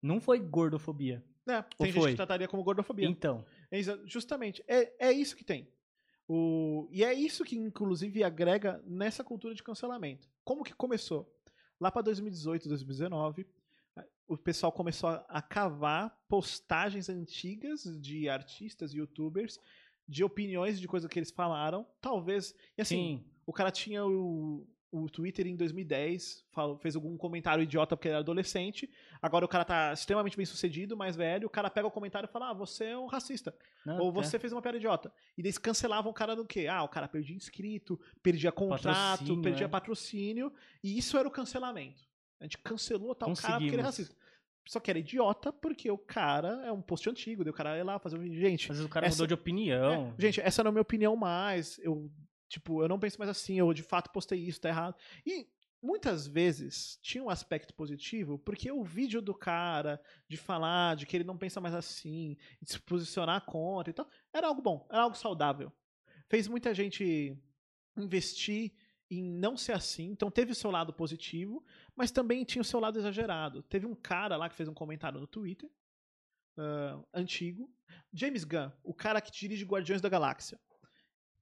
[0.00, 1.24] Não foi gordofobia.
[1.48, 3.06] É, tem gente que trataria como gordofobia.
[3.06, 3.44] Então.
[3.70, 4.64] É, justamente.
[4.66, 5.68] É, é isso que tem.
[6.28, 10.28] O, e é isso que, inclusive, agrega nessa cultura de cancelamento.
[10.44, 11.32] Como que começou?
[11.80, 13.46] Lá para 2018, 2019,
[14.28, 19.60] o pessoal começou a cavar postagens antigas de artistas, youtubers,
[20.08, 21.86] de opiniões de coisas que eles falaram.
[22.00, 22.54] Talvez.
[22.76, 23.24] E assim, Sim.
[23.44, 28.14] o cara tinha o, o Twitter em 2010, falou, fez algum comentário idiota porque ele
[28.14, 28.90] era adolescente.
[29.20, 31.46] Agora o cara tá extremamente bem sucedido, mais velho.
[31.46, 33.54] O cara pega o comentário e fala: Ah, você é um racista.
[33.84, 34.38] Não, Ou você é.
[34.38, 35.12] fez uma piada idiota.
[35.36, 36.66] E eles cancelavam o cara do quê?
[36.68, 39.68] Ah, o cara perdia inscrito, perdia contrato, patrocínio, perdia é.
[39.68, 40.52] patrocínio.
[40.82, 42.05] E isso era o cancelamento.
[42.40, 44.14] A gente cancelou tal cara porque ele é racista.
[44.66, 47.84] Só que era idiota porque o cara é um post antigo, daí o cara ia
[47.84, 48.40] lá fazer um vídeo.
[48.40, 48.68] Gente.
[48.68, 49.14] Mas o cara essa...
[49.14, 50.12] mudou de opinião.
[50.18, 51.78] É, gente, essa não é a minha opinião mais.
[51.78, 52.10] Eu,
[52.48, 54.96] tipo, eu não penso mais assim, eu de fato postei isso, tá errado.
[55.24, 55.48] E
[55.80, 61.16] muitas vezes tinha um aspecto positivo, porque o vídeo do cara, de falar, de que
[61.16, 65.02] ele não pensa mais assim, de se posicionar contra e tal, era algo bom, era
[65.02, 65.72] algo saudável.
[66.28, 67.38] Fez muita gente
[67.96, 68.72] investir
[69.10, 72.80] em não ser assim, então teve o seu lado positivo, mas também tinha o seu
[72.80, 73.62] lado exagerado.
[73.62, 75.70] Teve um cara lá que fez um comentário no Twitter,
[76.58, 77.70] uh, antigo,
[78.12, 80.58] James Gunn, o cara que dirige Guardiões da Galáxia.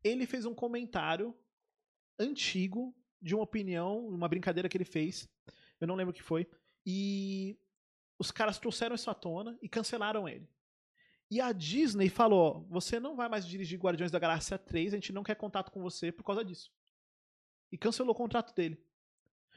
[0.02, 1.34] Ele fez um comentário
[2.18, 5.28] antigo de uma opinião, uma brincadeira que ele fez,
[5.80, 6.46] eu não lembro o que foi,
[6.84, 7.58] e
[8.18, 10.48] os caras trouxeram isso à tona e cancelaram ele.
[11.30, 15.12] E a Disney falou: você não vai mais dirigir Guardiões da Galáxia 3, a gente
[15.12, 16.70] não quer contato com você por causa disso.
[17.74, 18.78] E cancelou o contrato dele.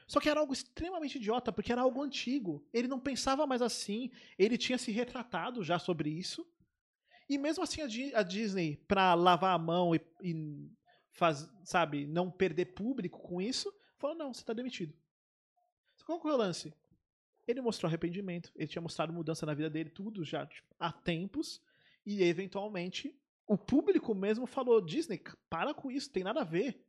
[0.08, 2.66] Só que era algo extremamente idiota, porque era algo antigo.
[2.74, 4.10] Ele não pensava mais assim,
[4.40, 6.44] ele tinha se retratado já sobre isso.
[7.30, 7.84] E mesmo assim
[8.16, 10.68] a, Disney, para lavar a mão e, e
[11.12, 14.96] faz, sabe, não perder público com isso, falou: não, você tá demitido.
[16.04, 16.74] Qual foi o lance?
[17.48, 21.62] Ele mostrou arrependimento, ele tinha mostrado mudança na vida dele, tudo já tipo, há tempos,
[22.04, 23.16] e eventualmente
[23.46, 26.84] o público mesmo falou: Disney, para com isso, tem nada a ver.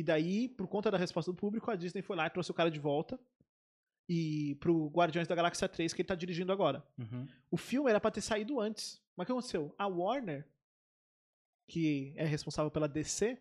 [0.00, 2.54] E daí, por conta da resposta do público, a Disney foi lá e trouxe o
[2.54, 3.20] cara de volta.
[4.08, 6.82] E pro Guardiões da Galáxia 3, que ele tá dirigindo agora.
[6.96, 7.28] Uhum.
[7.50, 8.98] O filme era pra ter saído antes.
[9.14, 9.74] Mas o que aconteceu?
[9.76, 10.48] A Warner,
[11.68, 13.38] que é responsável pela DC,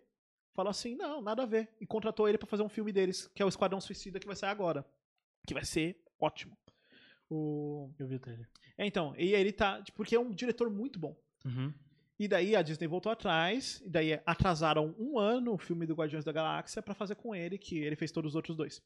[0.53, 1.69] falou assim: não, nada a ver.
[1.79, 4.35] E contratou ele para fazer um filme deles, que é o Esquadrão Suicida, que vai
[4.35, 4.85] sair agora.
[5.47, 6.57] Que vai ser ótimo.
[7.29, 7.89] O...
[7.97, 8.49] Eu vi o trailer.
[8.77, 9.15] É, então.
[9.17, 9.81] E ele tá.
[9.95, 11.17] Porque é um diretor muito bom.
[11.45, 11.73] Uhum.
[12.19, 16.25] E daí a Disney voltou atrás, e daí atrasaram um ano o filme do Guardiões
[16.25, 18.83] da Galáxia para fazer com ele, que ele fez todos os outros dois.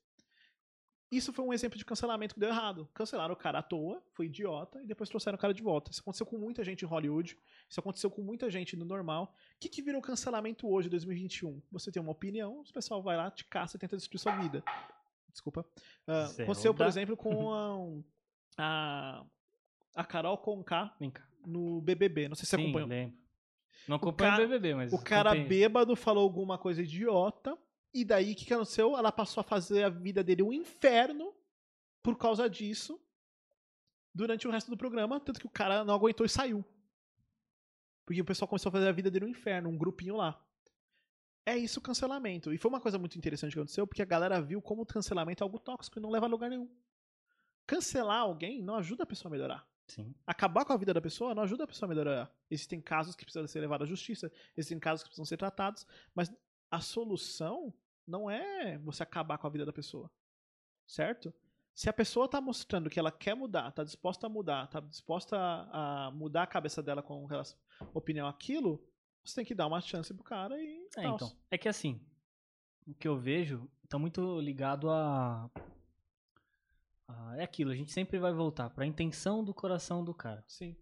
[1.11, 2.87] Isso foi um exemplo de cancelamento que deu errado.
[2.93, 5.89] Cancelaram o cara à toa, foi idiota, e depois trouxeram o cara de volta.
[5.91, 9.35] Isso aconteceu com muita gente em Hollywood, isso aconteceu com muita gente no normal.
[9.55, 11.59] O que, que virou cancelamento hoje, 2021?
[11.71, 14.63] Você tem uma opinião, o pessoal vai lá, te caça e tenta destruir sua vida.
[15.31, 15.65] Desculpa.
[16.07, 18.03] Uh, aconteceu, por exemplo, com a,
[18.57, 19.25] a,
[19.95, 20.95] a Carol Conká
[21.45, 22.27] no BBB.
[22.27, 22.89] Não sei se você Sim, acompanhou.
[22.89, 23.22] Lembro.
[23.87, 25.49] Não acompanha o, cara- BBB, mas O cara acompanha.
[25.49, 27.57] bêbado falou alguma coisa idiota.
[27.93, 28.97] E daí, o que, que aconteceu?
[28.97, 31.33] Ela passou a fazer a vida dele um inferno
[32.01, 32.99] por causa disso.
[34.15, 35.19] Durante o resto do programa.
[35.19, 36.63] Tanto que o cara não aguentou e saiu.
[38.05, 40.39] Porque o pessoal começou a fazer a vida dele um inferno, um grupinho lá.
[41.45, 42.53] É isso o cancelamento.
[42.53, 45.43] E foi uma coisa muito interessante que aconteceu, porque a galera viu como o cancelamento
[45.43, 46.69] é algo tóxico e não leva a lugar nenhum.
[47.67, 50.15] Cancelar alguém não ajuda a pessoa a melhorar Sim.
[50.25, 52.31] acabar com a vida da pessoa não ajuda a pessoa a melhorar.
[52.49, 56.33] Existem casos que precisam ser levados à justiça, existem casos que precisam ser tratados, mas
[56.71, 57.73] a solução
[58.07, 60.09] não é você acabar com a vida da pessoa.
[60.87, 61.33] Certo?
[61.73, 65.37] Se a pessoa tá mostrando que ela quer mudar, tá disposta a mudar, tá disposta
[65.37, 67.57] a, a mudar a cabeça dela com relação
[67.93, 68.83] opinião àquilo,
[69.23, 70.87] você tem que dar uma chance pro cara e.
[70.97, 71.35] É, então.
[71.49, 71.99] É que assim,
[72.85, 75.49] o que eu vejo tá muito ligado a.
[77.15, 80.43] a- é aquilo, a gente sempre vai voltar pra intenção do coração do cara.
[80.47, 80.75] Sim,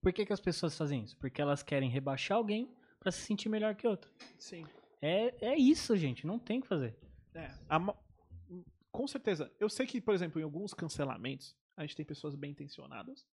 [0.00, 1.16] Por que, que as pessoas fazem isso?
[1.18, 2.70] Porque elas querem rebaixar alguém
[3.00, 4.10] pra se sentir melhor que outro.
[4.38, 4.64] sim.
[5.02, 6.96] É, é isso, gente, não tem o que fazer.
[7.34, 7.78] É, a
[8.90, 9.52] com certeza.
[9.60, 13.26] Eu sei que, por exemplo, em alguns cancelamentos, a gente tem pessoas bem intencionadas.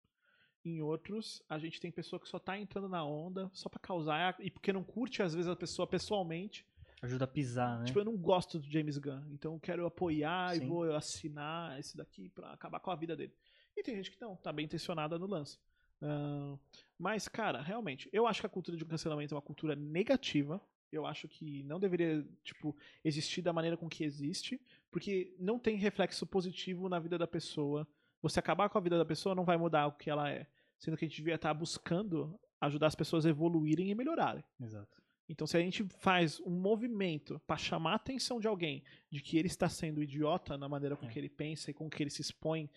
[0.64, 4.36] Em outros, a gente tem pessoa que só tá entrando na onda só pra causar
[4.40, 6.66] e porque não curte, às vezes, a pessoa pessoalmente.
[7.02, 7.86] Ajuda a pisar, né?
[7.86, 10.68] Tipo, eu não gosto do James Gunn, então eu quero apoiar e Sim.
[10.68, 13.32] vou assinar esse daqui pra acabar com a vida dele.
[13.76, 15.58] E tem gente que não, tá bem intencionada no lance.
[16.02, 16.58] Ahn,
[16.98, 20.60] mas, cara, realmente, eu acho que a cultura de cancelamento é uma cultura negativa.
[20.92, 25.76] Eu acho que não deveria, tipo, existir da maneira com que existe, porque não tem
[25.76, 27.88] reflexo positivo na vida da pessoa.
[28.20, 30.46] Você acabar com a vida da pessoa não vai mudar o que ela é.
[30.78, 34.44] Sendo que a gente devia estar buscando ajudar as pessoas a evoluírem e melhorarem.
[34.60, 35.00] Exato.
[35.30, 39.38] Então, se a gente faz um movimento para chamar a atenção de alguém de que
[39.38, 41.08] ele está sendo idiota na maneira com É.
[41.08, 42.68] que ele pensa e com que ele se expõe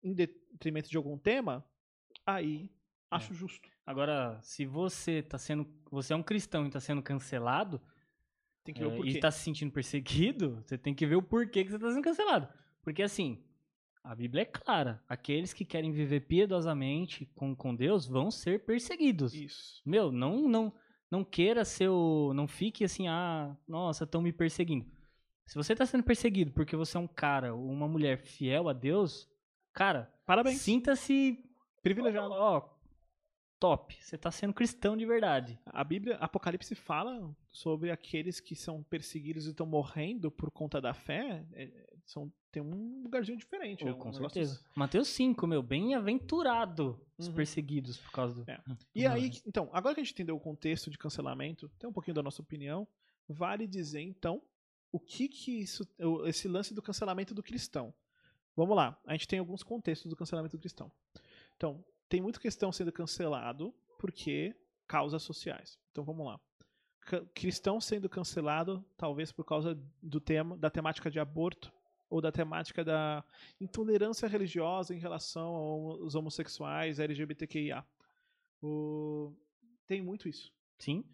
[0.00, 1.64] em detrimento de algum tema,
[2.24, 2.70] aí
[3.10, 3.68] acho justo.
[3.84, 5.66] Agora, se você tá sendo.
[5.90, 7.80] Você é um cristão e tá sendo cancelado
[8.62, 9.10] Tem que ver é, o porquê.
[9.10, 12.02] e tá se sentindo perseguido, você tem que ver o porquê que você tá sendo
[12.04, 12.48] cancelado.
[12.80, 13.42] Porque assim,
[14.04, 15.02] a Bíblia é clara.
[15.08, 19.34] Aqueles que querem viver piedosamente com, com Deus vão ser perseguidos.
[19.34, 19.82] Isso.
[19.84, 20.72] Meu, não, não,
[21.10, 22.32] não queira ser o.
[22.34, 24.86] Não fique assim, ah, nossa, estão me perseguindo.
[25.46, 28.72] Se você tá sendo perseguido porque você é um cara ou uma mulher fiel a
[28.72, 29.28] Deus,
[29.72, 30.60] cara, Parabéns.
[30.60, 31.42] sinta-se.
[31.82, 32.32] Privilegiado.
[32.32, 32.68] Ó,
[33.58, 33.96] top.
[34.00, 35.58] Você tá sendo cristão de verdade.
[35.66, 40.92] A Bíblia, Apocalipse fala sobre aqueles que são perseguidos e estão morrendo por conta da
[40.92, 41.46] fé.
[42.08, 43.84] É, são, tem um lugarzinho diferente.
[43.86, 44.60] é Oh, um com certeza.
[44.74, 47.34] Mateus 5, meu, bem-aventurado os Uhum.
[47.34, 48.50] perseguidos por causa do.
[48.50, 48.60] É.
[48.94, 52.14] E aí, então, agora que a gente entendeu o contexto de cancelamento, tem um pouquinho
[52.14, 52.86] da nossa opinião,
[53.28, 54.42] vale dizer, então,
[54.90, 55.86] o que que isso,
[56.26, 57.92] esse lance do cancelamento do cristão.
[58.56, 60.90] Vamos lá, a gente tem alguns contextos do cancelamento do cristão.
[61.56, 64.56] Então, tem muita questão sendo cancelado porque
[64.86, 65.78] causas sociais.
[65.92, 66.40] Então, vamos lá.
[67.34, 71.72] Cristão sendo cancelado, talvez por causa do tema, da temática de aborto
[72.10, 73.22] ou da temática da
[73.60, 77.84] intolerância religiosa em relação aos homossexuais, LGBTQIA.
[78.62, 79.32] O-
[79.86, 80.52] Tem muito isso.
[80.78, 81.04] Sim,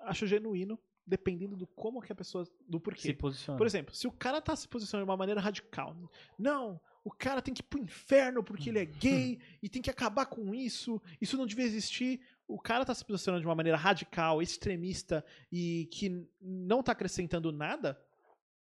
[0.00, 2.44] Acho genuíno, dependendo do como que a pessoa.
[2.68, 3.12] do se porquê.
[3.14, 3.58] posiciona.
[3.58, 5.96] Por exemplo, se o cara tá se posicionando de uma maneira radical.
[6.38, 9.90] Não, o cara tem que ir pro inferno porque ele é gay e tem que
[9.90, 11.00] acabar com isso.
[11.20, 12.20] Isso não devia existir.
[12.46, 17.50] O cara tá se posicionando de uma maneira radical, extremista e que não tá acrescentando
[17.50, 18.00] nada,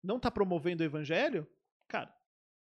[0.03, 1.47] não tá promovendo o evangelho,
[1.89, 2.07] cara.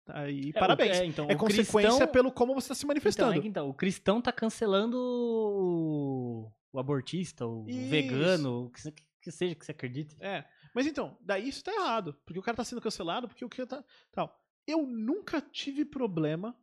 [0.06, 0.98] tá Aí, É, parabéns.
[0.98, 3.34] É, então, É consequência cristão- pelo como você tá se Então, manifestando.
[3.38, 7.90] é que então, o cristão tá cancelando o, o abortista, o Isso.
[7.90, 8.92] vegano, o que,
[9.22, 10.16] que seja que você acredite.
[10.20, 10.46] É.
[10.74, 12.18] Mas então, daí isso tá errado.
[12.26, 13.84] Porque o cara tá sendo cancelado, porque o que tá.
[14.12, 14.36] Tal.
[14.66, 16.56] Eu nunca tive problema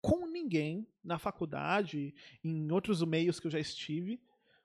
[0.00, 4.20] com ninguém na faculdade, em outros meios que eu já estive,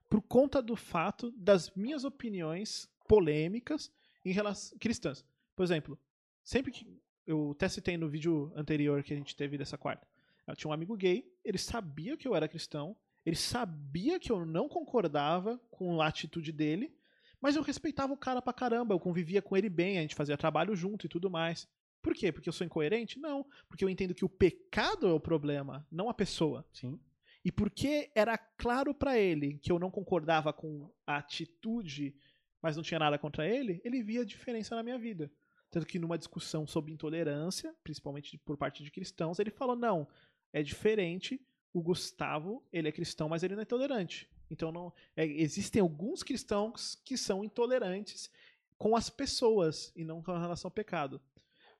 [0.08, 3.92] por conta do fato das minhas opiniões polêmicas
[4.24, 5.24] em relação cristãs.
[5.54, 5.98] Por exemplo,
[6.42, 6.86] sempre que
[7.26, 10.06] eu até citei no vídeo anterior que a gente teve dessa quarta.
[10.46, 14.46] Eu tinha um amigo gay, ele sabia que eu era cristão, ele sabia que eu
[14.46, 16.94] não concordava com a atitude dele,
[17.40, 20.38] mas eu respeitava o cara pra caramba, eu convivia com ele bem, a gente fazia
[20.38, 21.68] trabalho junto e tudo mais.
[22.00, 22.32] Por quê?
[22.32, 23.18] Porque eu sou incoerente?
[23.18, 23.44] Não.
[23.68, 26.66] Porque eu entendo que o pecado é o problema, não a pessoa.
[26.72, 26.98] Sim.
[27.44, 32.14] E porque era claro pra ele que eu não concordava com a atitude,
[32.62, 35.30] mas não tinha nada contra ele, ele via diferença na minha vida.
[35.70, 40.08] Tanto que numa discussão sobre intolerância, principalmente por parte de cristãos, ele falou: não,
[40.52, 41.40] é diferente.
[41.72, 44.28] O Gustavo, ele é cristão, mas ele não é tolerante.
[44.50, 48.30] Então não, é, existem alguns cristãos que são intolerantes
[48.78, 51.20] com as pessoas e não com relação ao pecado.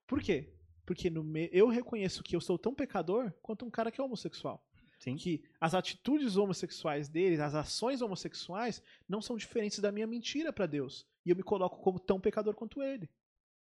[0.06, 0.52] Por quê?
[0.84, 4.62] Porque me- eu reconheço que eu sou tão pecador quanto um cara que é homossexual.
[4.98, 5.16] Sim.
[5.16, 10.66] que as atitudes homossexuais deles, as ações homossexuais, não são diferentes da minha mentira para
[10.66, 11.06] Deus.
[11.24, 13.08] E eu me coloco como tão pecador quanto ele.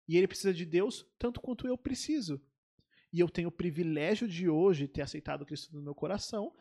[0.09, 2.41] E ele precisa de Deus tanto quanto eu preciso.
[3.13, 6.55] E eu tenho o privilégio de hoje ter aceitado Cristo no meu coração,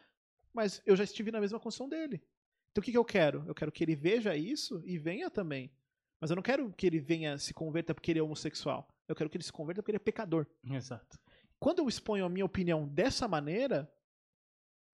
[0.53, 2.23] mas eu já estive na mesma condição dele.
[2.71, 3.43] Então o que, que eu quero?
[3.47, 5.71] Eu quero que ele veja isso e venha também.
[6.19, 8.87] Mas eu não quero que ele venha se converta porque ele é homossexual.
[9.07, 10.47] Eu quero que ele se converta porque ele é pecador.
[10.63, 11.19] Exato.
[11.59, 13.91] Quando eu exponho a minha opinião dessa maneira,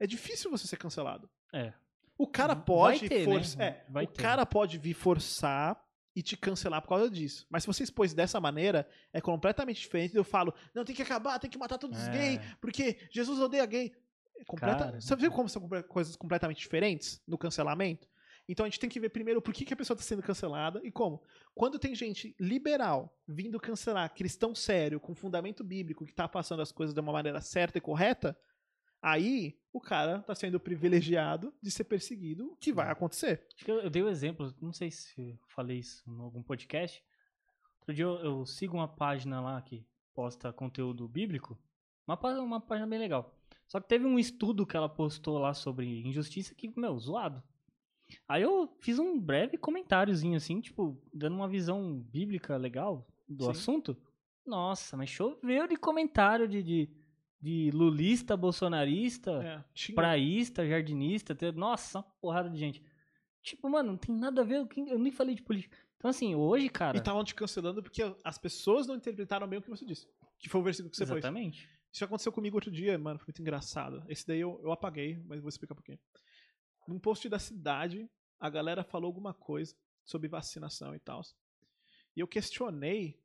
[0.03, 1.29] é difícil você ser cancelado.
[1.53, 1.71] É.
[2.17, 3.25] O cara pode ter, né?
[3.25, 3.61] forçar.
[3.61, 4.21] É, Vai o ter.
[4.21, 5.81] cara pode vir forçar
[6.15, 7.45] e te cancelar por causa disso.
[7.49, 10.15] Mas se você expôs dessa maneira, é completamente diferente.
[10.15, 12.11] Eu falo, não, tem que acabar, tem que matar todos os É.
[12.11, 13.91] gays, porque Jesus odeia gay.
[14.37, 14.85] É completa...
[14.85, 15.01] Cara.
[15.01, 18.07] Você viu como são coisas completamente diferentes no cancelamento?
[18.49, 20.81] Então a gente tem que ver primeiro por que, que a pessoa está sendo cancelada
[20.83, 21.23] e como.
[21.55, 26.71] Quando tem gente liberal vindo cancelar cristão sério, com fundamento bíblico, que tá passando as
[26.71, 28.37] coisas de uma maneira certa e correta,
[29.01, 32.91] aí o cara tá sendo privilegiado de ser perseguido, o que vai É.
[32.91, 33.47] acontecer.
[33.55, 36.43] Acho que eu, eu dei o exemplo, não sei se eu falei isso em algum
[36.43, 37.03] podcast.
[37.79, 41.57] Outro dia eu, eu sigo uma página lá que posta conteúdo bíblico.
[42.07, 43.33] Uma, uma página bem legal.
[43.67, 47.41] Só que teve um estudo que ela postou lá sobre injustiça que, meu, zoado.
[48.27, 53.51] Aí eu fiz um breve comentáriozinho assim, tipo, dando uma visão bíblica legal do Sim.
[53.51, 53.97] assunto.
[54.45, 56.89] Nossa, mas choveu de comentário de, de,
[57.41, 62.83] de lulista, bolsonarista É, tinha- praísta, jardinista, nossa, uma porrada de gente.
[63.41, 65.75] Tipo, mano, não tem nada a ver, eu nem falei de política.
[65.97, 66.95] Então, assim, hoje, cara.
[66.97, 70.07] E estavam te cancelando porque as pessoas não interpretaram bem o que você disse.
[70.39, 71.17] Que foi o versículo que você pôs.
[71.17, 71.67] exatamente.
[71.91, 74.03] Isso aconteceu comigo outro dia, mano, foi muito engraçado.
[74.07, 75.99] Esse daí eu, eu apaguei, mas vou explicar por quê.
[76.87, 81.21] Num post da cidade, a galera falou alguma coisa sobre vacinação e tal.
[82.15, 83.19] E eu questionei,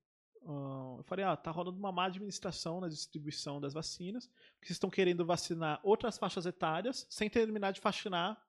[0.46, 4.88] eu falei, ah, tá rolando uma má administração na distribuição das vacinas, porque vocês estão
[4.90, 8.40] querendo vacinar outras faixas etárias sem terminar de vacinar,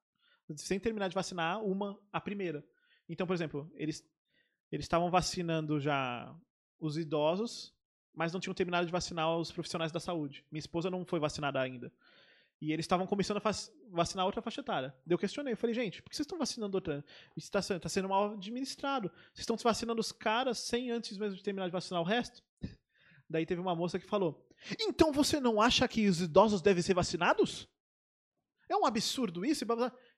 [0.56, 2.64] sem terminar de vacinar uma, a primeira.
[3.10, 4.06] Então, por exemplo, eles
[4.72, 6.36] eles estavam vacinando já
[6.80, 7.74] os idosos,
[8.14, 10.45] mas não tinham terminado de vacinar os profissionais da saúde.
[10.52, 11.91] Minha esposa não foi vacinada ainda.
[12.60, 13.51] E eles estavam começando a
[13.91, 14.95] vacinar outra faixa etária.
[15.08, 17.05] Eu questionei, eu falei, gente, por que vocês estão vacinando outra?
[17.36, 19.10] Isso está sendo, tá sendo mal administrado.
[19.34, 22.43] Vocês estão vacinando os caras sem antes mesmo de terminar de vacinar o resto?
[23.30, 24.47] Daí teve uma moça que falou:
[24.80, 27.68] Então você não acha que os idosos devem ser vacinados?
[28.70, 29.66] É um absurdo isso?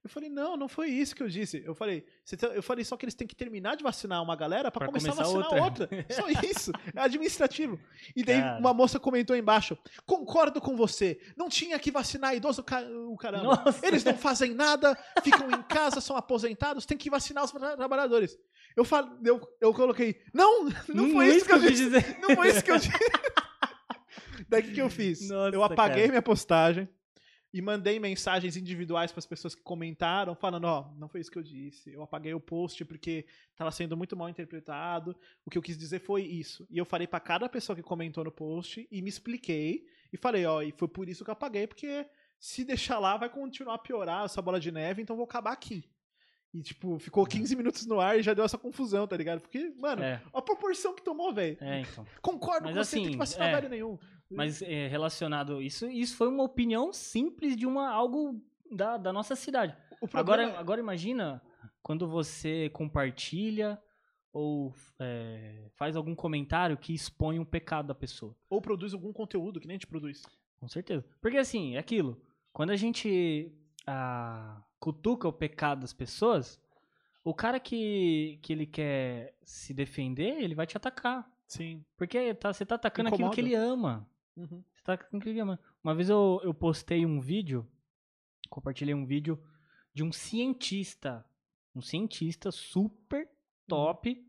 [0.01, 1.61] Eu falei, não, não foi isso que eu disse.
[1.65, 2.05] Eu falei,
[2.39, 4.87] tá- eu falei só que eles têm que terminar de vacinar uma galera pra Pra
[4.87, 5.83] começar, a começar vacinar outra.
[5.83, 6.05] outra.
[6.09, 6.71] Só isso.
[6.95, 7.77] É administrativo.
[8.15, 8.59] E daí Cara.
[8.59, 11.19] uma moça comentou embaixo: concordo com você.
[11.35, 12.63] Não tinha que vacinar idoso,
[13.09, 13.43] o caramba.
[13.65, 13.85] Nossa.
[13.85, 18.37] Eles não fazem nada, ficam em casa, são aposentados, tem que vacinar os tra- trabalhadores.
[18.77, 21.83] Eu, fal, eu, eu coloquei, não, não, foi isso que eu disse.
[21.89, 22.19] dizer.
[22.21, 22.89] Não foi isso que eu disse.
[24.47, 25.27] Daí o que, que eu fiz?
[25.29, 26.07] Nossa, eu apaguei cara.
[26.09, 26.87] minha postagem
[27.51, 31.37] e mandei mensagens individuais para as pessoas que comentaram, falando: Ó, não foi isso que
[31.37, 31.91] eu disse.
[31.91, 35.15] Eu apaguei o post porque estava sendo muito mal interpretado.
[35.45, 36.67] O que eu quis dizer foi isso.
[36.69, 39.85] E eu falei para cada pessoa que comentou no post e me expliquei.
[40.13, 42.05] E falei: Ó, e foi por isso que eu apaguei, porque
[42.39, 45.51] se deixar lá vai continuar a piorar essa bola de neve, então eu vou acabar
[45.51, 45.83] aqui.
[46.51, 49.39] E, tipo, ficou 15 minutos no ar e já deu essa confusão, tá ligado?
[49.39, 51.57] Porque, mano, É, a proporção que tomou, velho.
[51.61, 52.05] é, então.
[52.21, 53.55] Concordo Mas com você, tem assim, que vacinar é.
[53.55, 53.99] velho nenhum.
[54.29, 59.35] Mas é, relacionado isso, isso foi uma opinião simples de uma algo da, da nossa
[59.35, 59.75] cidade.
[60.01, 61.41] O problema Agora, agora imagina
[61.81, 63.81] quando você compartilha
[64.31, 68.35] ou é, faz algum comentário que expõe um pecado da pessoa.
[68.49, 70.23] ou produz algum conteúdo que nem a gente produz.
[70.59, 71.05] Com certeza.
[71.21, 72.21] Porque assim, é aquilo.
[72.53, 73.51] Quando a gente
[73.87, 76.61] ah, cutuca o pecado das pessoas,
[77.23, 81.29] o cara que, que ele quer se defender, ele vai te atacar.
[81.47, 81.83] Sim.
[81.97, 83.55] Porque tá, você tá atacando aquilo que Incomoda.
[83.55, 84.07] ele ama.
[84.39, 84.63] Uhum.
[84.73, 85.59] Você tá que ele ama.
[85.83, 87.67] Uma vez eu, eu postei um vídeo,
[88.49, 89.37] compartilhei um vídeo
[89.93, 91.25] de um cientista.
[91.75, 93.29] Um cientista super
[93.67, 94.25] top.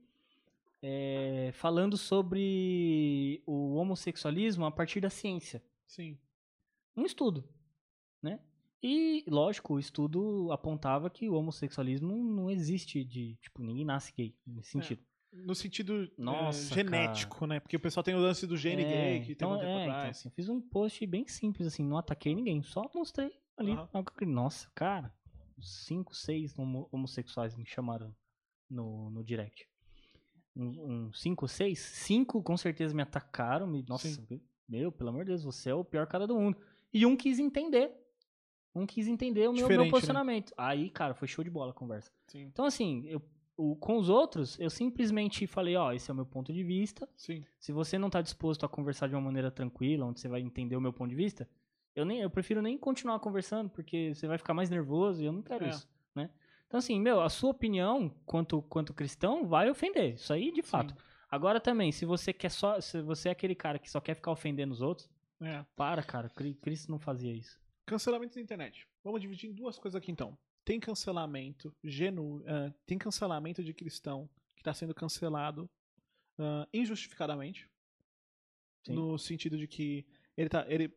[0.82, 6.18] é, falando sobre o homossexualismo a partir da ciência Sim.
[6.96, 7.48] um estudo,
[8.22, 8.40] né?
[8.82, 14.34] E, lógico, o estudo apontava que o homossexualismo não, existe de, tipo, ninguém nasce gay,
[14.46, 14.98] nesse É.
[15.32, 17.60] No sentido eh, Nossa, genético, né?
[17.60, 19.68] Porque o pessoal tem o lance do gene É, gay que tem então, um tempo
[19.70, 20.16] é, então, atrás.
[20.18, 23.76] assim, eu fiz um post bem simples, assim, não ataquei ninguém, só mostrei ali.
[24.18, 25.14] Que- Nossa, cara,
[25.60, 28.14] cinco, seis homo- homossexuais me chamaram
[28.68, 29.68] no, no direct.
[30.56, 31.78] Um, um cinco, seis?
[31.78, 34.40] Cinco com certeza me atacaram, me, nossa, Sim.
[34.68, 36.58] meu, pelo amor de Deus, você é o pior cara do mundo.
[36.92, 37.92] E um quis entender.
[38.74, 39.90] Um quis entender o meu, meu né?
[39.90, 40.52] posicionamento.
[40.56, 42.10] Aí, cara, foi show de bola a conversa.
[42.26, 42.42] Sim.
[42.42, 43.22] Então, assim, eu,
[43.60, 47.08] o- com os outros, eu simplesmente falei, ó, esse é o meu ponto de vista.
[47.16, 47.44] Sim.
[47.58, 50.76] Se você não tá disposto a conversar de uma maneira tranquila, onde você vai entender
[50.76, 51.48] o meu ponto de vista,
[51.92, 55.32] Eu, nem, eu prefiro nem continuar conversando, porque você vai ficar mais nervoso e eu
[55.32, 55.70] não quero É.
[55.70, 56.30] isso, né?
[56.68, 60.14] Então, assim, meu, a sua opinião, quanto, quanto cristão, vai ofender.
[60.14, 60.94] Isso aí, de fato.
[61.28, 62.80] Agora também, se você quer só.
[62.80, 65.64] Se você é aquele cara que só quer ficar ofendendo os outros, É.
[65.74, 66.28] para, cara.
[66.28, 67.58] Cri- Cristo não fazia isso.
[67.84, 68.86] Cancelamento da internet.
[69.02, 70.38] Vamos dividir em duas coisas aqui então.
[70.64, 72.42] Tem cancelamento genu...
[72.46, 75.68] ah, tem cancelamento de cristão que está sendo cancelado
[76.38, 77.68] ah, injustificadamente.
[78.84, 78.94] Sim.
[78.94, 80.06] No sentido de que
[80.36, 80.64] ele tá.
[80.68, 80.92] Ele,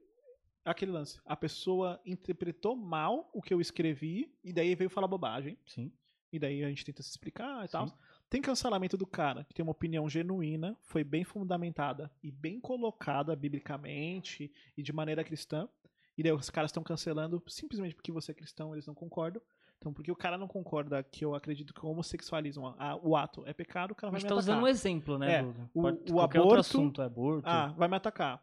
[0.64, 1.20] aquele lance.
[1.26, 5.58] A pessoa interpretou mal o que eu escrevi e daí veio falar bobagem.
[5.66, 5.92] Sim.
[6.32, 7.88] E daí a gente tenta se explicar e tal.
[8.30, 13.36] Tem cancelamento do cara que tem uma opinião genuína, foi bem fundamentada e bem colocada
[13.36, 15.70] biblicamente e de maneira cristã.
[16.18, 19.42] E daí os caras estão cancelando simplesmente porque você é cristão, eles não concordam.
[19.78, 23.44] Então, porque o cara não concorda que eu acredito que o homossexualismo, a- o ato
[23.46, 24.54] é pecado, o cara vai gente me tá atacar.
[24.56, 25.36] usando um exemplo, né?
[25.40, 27.48] É, o- pode- o aborto- assunto, aborto.
[27.50, 28.42] Ah, vai me atacar.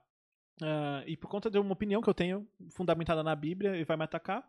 [0.62, 3.96] Ah, e por conta de uma opinião que eu tenho fundamentada na Bíblia e vai
[3.96, 4.46] me atacar,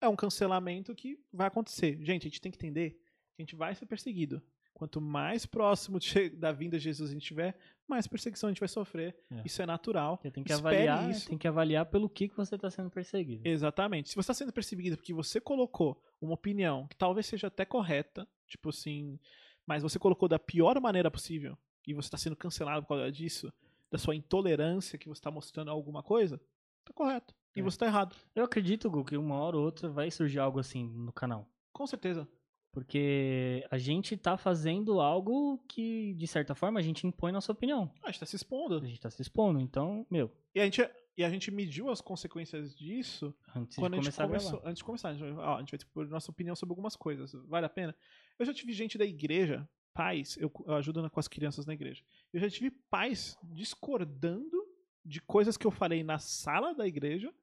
[0.00, 1.96] é um cancelamento que vai acontecer.
[2.02, 3.00] Gente, a gente tem que entender
[3.34, 4.42] que a gente vai ser perseguido.
[4.78, 8.60] Quanto mais próximo de- da vinda de Jesus a gente tiver, mais perseguição a gente
[8.60, 9.16] vai sofrer.
[9.30, 9.42] É.
[9.44, 10.16] Isso é natural.
[10.22, 11.28] Você tem que Espere avaliar, isso.
[11.28, 13.46] tem que avaliar pelo que, que você está sendo perseguido.
[13.46, 14.08] Exatamente.
[14.10, 18.26] Se você está sendo perseguido porque você colocou uma opinião que talvez seja até correta,
[18.46, 19.18] tipo assim,
[19.66, 23.52] mas você colocou da pior maneira possível e você está sendo cancelado por causa disso,
[23.90, 26.40] da sua intolerância que você está mostrando alguma coisa,
[26.84, 27.34] tá correto.
[27.56, 27.62] E É.
[27.64, 28.14] você tá errado.
[28.32, 31.48] Eu acredito, Gu, que uma hora ou outra vai surgir algo assim no canal.
[31.72, 32.28] Com certeza.
[32.72, 37.90] Porque a gente tá fazendo algo que, de certa forma, a gente impõe nossa opinião.
[38.02, 38.76] A gente tá se expondo.
[38.76, 39.58] A gente tá se expondo.
[39.58, 44.00] Então, meu, E a gente, e a gente mediu as consequências disso antes quando de
[44.00, 44.50] a gente começar a começou.
[44.52, 44.68] gravar.
[44.68, 46.94] Antes de começar, a gente vai, ó, a gente vai expor nossa opinião sobre algumas
[46.94, 47.32] coisas.
[47.46, 47.96] Vale a pena?
[48.38, 52.04] Eu já tive gente da igreja, pais, eu, eu ajudo com as crianças na igreja.
[52.32, 54.62] Eu já tive pais discordando
[55.04, 57.34] de coisas que eu falei na sala da igreja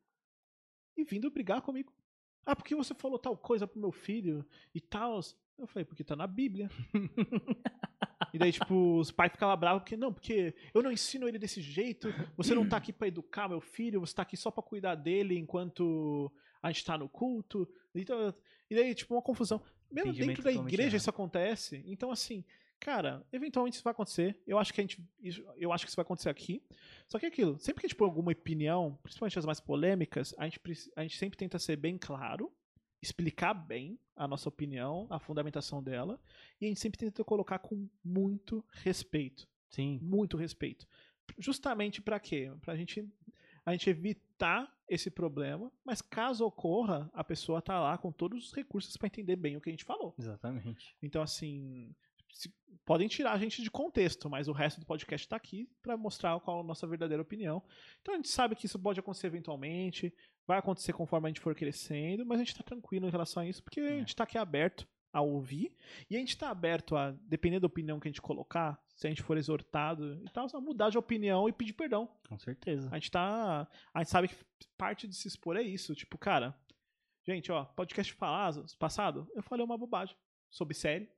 [0.96, 1.92] e vindo brigar comigo.
[2.46, 5.20] Ah, porque você falou tal coisa pro meu filho e tal?
[5.58, 6.70] Eu falei, porque tá na Bíblia.
[8.34, 11.62] E daí, tipo, os pais ficavam bravos porque, não, porque eu não ensino ele desse
[11.62, 14.96] jeito, você não tá aqui pra educar meu filho, você tá aqui só pra cuidar
[14.96, 16.30] dele enquanto
[16.62, 17.66] a gente tá no culto.
[17.93, 18.34] Então,
[18.70, 19.62] e daí, tipo, uma confusão.
[19.89, 20.96] Mesmo dentro da igreja errado.
[20.96, 21.82] isso acontece.
[21.88, 22.43] Então, assim,
[22.86, 24.40] cara, eventualmente isso vai acontecer.
[24.46, 25.04] Eu acho que a gente.
[25.20, 26.62] isso- Eu acho que isso vai acontecer aqui.
[27.08, 30.36] Só que é aquilo, sempre que a gente põe alguma opinião, principalmente as mais polêmicas,
[30.38, 30.60] a gente,
[30.96, 32.54] a gente sempre tenta ser bem claro,
[33.02, 36.20] explicar bem a nossa opinião, a fundamentação dela,
[36.62, 39.48] e a gente sempre tenta colocar com muito respeito.
[39.70, 40.00] Sim.
[40.02, 40.88] Muito respeito.
[41.40, 42.52] Justamente pra quê?
[42.62, 43.04] Pra gente,
[43.66, 48.54] a gente evitar esse problema, mas caso ocorra, a pessoa tá lá com todos os
[48.54, 50.14] recursos pra entender bem o que a gente falou.
[50.20, 50.96] Exatamente.
[51.02, 51.94] Então, assim,
[52.36, 52.54] se-
[52.86, 56.40] podem tirar a gente de contexto, mas o resto do podcast tá aqui pra mostrar
[56.42, 57.64] qual a nossa verdadeira opinião.
[58.02, 60.14] Então a gente sabe que isso pode acontecer eventualmente,
[60.46, 63.48] vai acontecer conforme a gente for crescendo, mas a gente tá tranquilo em relação a
[63.48, 64.00] isso, porque a É.
[64.00, 65.74] gente tá aqui aberto a ouvir,
[66.10, 69.10] e a gente tá aberto a, dependendo da opinião que a gente colocar, se a
[69.10, 72.06] gente for exortado e tal, só mudar de opinião e pedir perdão.
[72.28, 72.90] Com certeza.
[72.92, 73.66] A gente tá.
[73.94, 74.36] A gente sabe que
[74.78, 75.96] parte de se expor é isso.
[75.96, 76.54] Tipo, cara,
[77.26, 80.16] gente, ó, podcast falado, passado, eu falei uma bobagem
[80.52, 81.10] sobre série.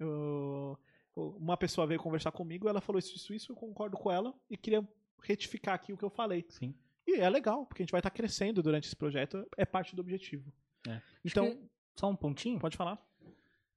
[0.00, 0.78] Eu-
[1.16, 4.56] uma pessoa veio conversar comigo, ela falou isso, isso, isso, eu concordo com ela e
[4.56, 4.86] queria
[5.22, 6.46] retificar aqui o que eu falei.
[6.48, 6.74] Sim.
[7.06, 10.00] E é legal, porque a gente vai estar crescendo durante esse projeto, é parte do
[10.00, 10.52] objetivo.
[10.88, 11.00] É.
[11.24, 12.58] Então, que- Só um pontinho?
[12.58, 12.98] pode falar?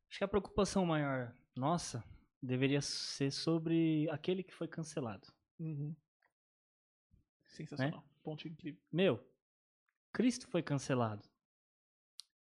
[0.10, 2.04] Acho que a preocupação maior nossa
[2.42, 5.28] deveria ser sobre aquele que foi cancelado.
[5.60, 5.94] Uhum.
[7.48, 8.04] Sensacional.
[8.24, 8.82] Ponto incrível.
[8.92, 9.20] Meu,
[10.12, 11.28] Cristo foi cancelado.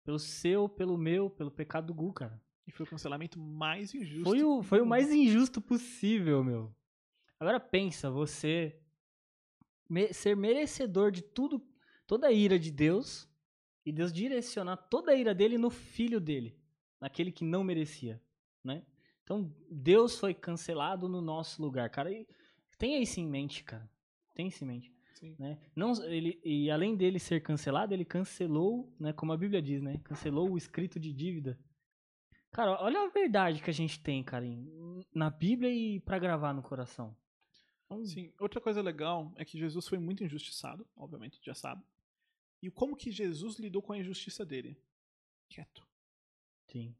[0.04, 2.42] Pelo seu, pelo meu, pelo pecado do Gu, cara.
[2.68, 4.24] E foi o cancelamento mais injusto.
[4.24, 6.76] Foi o, foi o mais injusto possível, meu.
[7.40, 8.80] Agora pensa, você
[10.12, 11.62] ser merecedor de tudo,
[12.08, 13.28] toda a ira de Deus,
[13.86, 16.56] e Deus direcionar toda a ira dele no filho dele,
[17.00, 18.22] naquele que não merecia,
[18.64, 18.86] né?
[19.24, 22.12] Então, Deus foi cancelado no nosso lugar, cara.
[22.12, 22.28] E
[22.78, 23.90] tenha isso em mente, cara.
[24.36, 24.94] Tenha isso em mente
[25.38, 25.58] né?
[25.76, 30.00] Não, ele, e além dele ser cancelado, ele cancelou, né, como a Bíblia diz, né?
[30.04, 31.60] Cancelou o escrito de dívida.
[32.52, 36.54] Cara, olha a verdade que a gente tem, cara, em- na Bíblia e pra gravar
[36.54, 37.16] no coração.
[37.86, 41.84] Então, Sim, outra coisa legal é que Jesus foi muito injustiçado, obviamente, já sabe.
[42.62, 44.78] E como que Jesus lidou com a injustiça dele?
[45.50, 45.86] Quieto.
[46.68, 46.96] sim.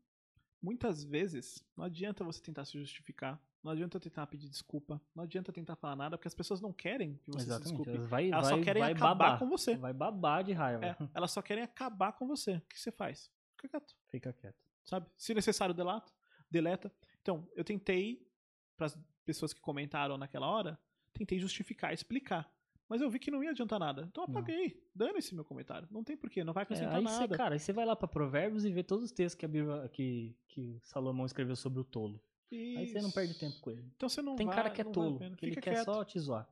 [0.64, 5.52] Muitas vezes, não adianta você tentar se justificar, não adianta tentar pedir desculpa, não adianta
[5.52, 7.68] tentar falar nada, porque as pessoas não querem que você se Exatamente.
[7.78, 7.90] desculpe.
[7.98, 9.40] Elas vai, Elas vai, só querem acabar babar.
[9.40, 9.76] com você.
[9.76, 10.86] Vai babar de raiva.
[10.86, 12.58] É, elas só querem acabar com você.
[12.58, 13.32] O que você faz?
[13.60, 14.71] Fica quieto, Fica quieto.
[14.84, 15.10] Sabe?
[15.18, 16.12] Se necessário, delata,
[16.50, 16.92] deleta.
[17.22, 18.26] Então, eu tentei,
[18.76, 20.80] para as pessoas que comentaram naquela hora,
[21.14, 22.52] tentei justificar, explicar.
[22.90, 24.06] mas eu vi que não ia adiantar nada.
[24.12, 24.84] Então apaguei.
[24.94, 25.88] Dane-se meu comentário.
[25.92, 27.38] Não tem porquê, não vai É, acrescentar aí você, nada.
[27.38, 29.88] cara, aí você vai lá pra Provérbios e vê todos os textos que a Bíblia,
[29.90, 32.22] que, que Salomão escreveu sobre o tolo.
[32.52, 33.40] Aí você não perde Isso.
[33.40, 33.90] tempo com ele.
[33.96, 35.86] Então você não Tem vai, cara que é vale tolo, que ele quer quieto.
[35.86, 36.50] só te zoar.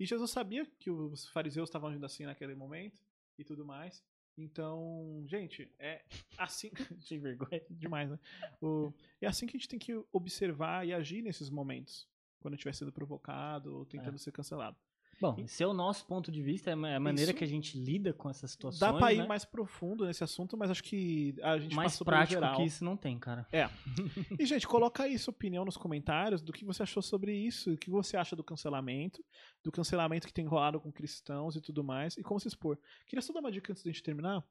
[0.00, 3.00] E Jesus sabia que os fariseus estavam agindo assim naquele momento
[3.38, 4.04] e tudo mais.
[4.36, 6.02] Então, gente, é
[6.38, 6.70] assim.
[7.06, 7.62] Sem vergonha.
[7.70, 8.18] demais, né?
[8.60, 12.08] O- é assim que a gente tem que observar e agir nesses momentos.
[12.40, 14.76] Quando estiver sendo provocado ou tentando ser cancelado.
[15.20, 17.38] Bom, esse é o nosso ponto de vista, é a ma- a maneira Isso.
[17.38, 18.80] que a gente lida com essas situações.
[18.80, 19.26] Dá pra ir né?
[19.26, 22.56] mais profundo nesse assunto, mas acho que a gente mais passou prático geral.
[22.56, 23.46] que isso não tem, cara.
[24.38, 27.76] E, gente, coloca aí sua opinião nos comentários do que você achou sobre isso, o
[27.78, 29.24] que você acha do cancelamento,
[29.62, 32.78] do cancelamento que tem rolado com cristãos e tudo mais, e como se expor.
[33.06, 34.44] Queria só dar uma dica antes da gente terminar.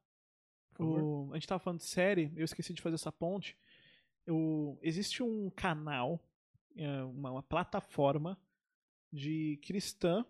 [0.80, 3.56] O- a gente tava falando de série, eu esqueci de fazer essa ponte.
[4.28, 6.20] O- existe um canal,
[6.76, 8.40] é, uma, uma plataforma
[9.12, 10.26] de cristã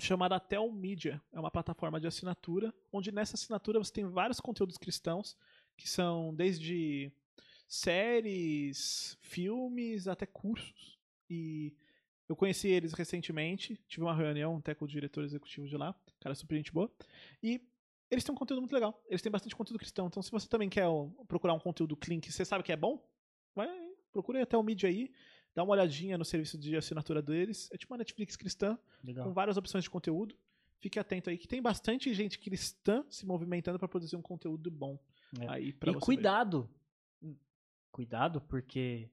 [0.00, 1.22] chamada Tel Media.
[1.32, 5.36] É uma plataforma de assinatura, onde nessa assinatura você tem vários conteúdos cristãos,
[5.76, 7.12] que são desde
[7.68, 10.98] séries, filmes, até cursos.
[11.28, 11.72] E
[12.28, 16.34] eu conheci eles recentemente, tive uma reunião até com o diretor executivo de lá, cara
[16.34, 16.90] super gente boa.
[17.42, 17.60] E
[18.10, 19.00] eles têm um conteúdo muito legal.
[19.08, 20.08] Eles têm bastante conteúdo cristão.
[20.08, 20.86] Então, se você também quer
[21.28, 23.00] procurar um conteúdo clean que você sabe que é bom,
[23.54, 23.68] vai,
[24.12, 25.12] procure até o aí,
[25.54, 27.68] dá uma olhadinha no serviço de assinatura deles.
[27.72, 29.32] É tipo uma Netflix cristã, com Legal.
[29.32, 30.36] várias opções de conteúdo.
[30.78, 34.98] Fique atento aí que tem bastante gente cristã se movimentando para produzir um conteúdo bom
[35.38, 35.48] É.
[35.48, 35.98] aí para E você.
[36.00, 36.04] ver.
[36.06, 36.70] cuidado.
[37.92, 39.10] Cuidado, porque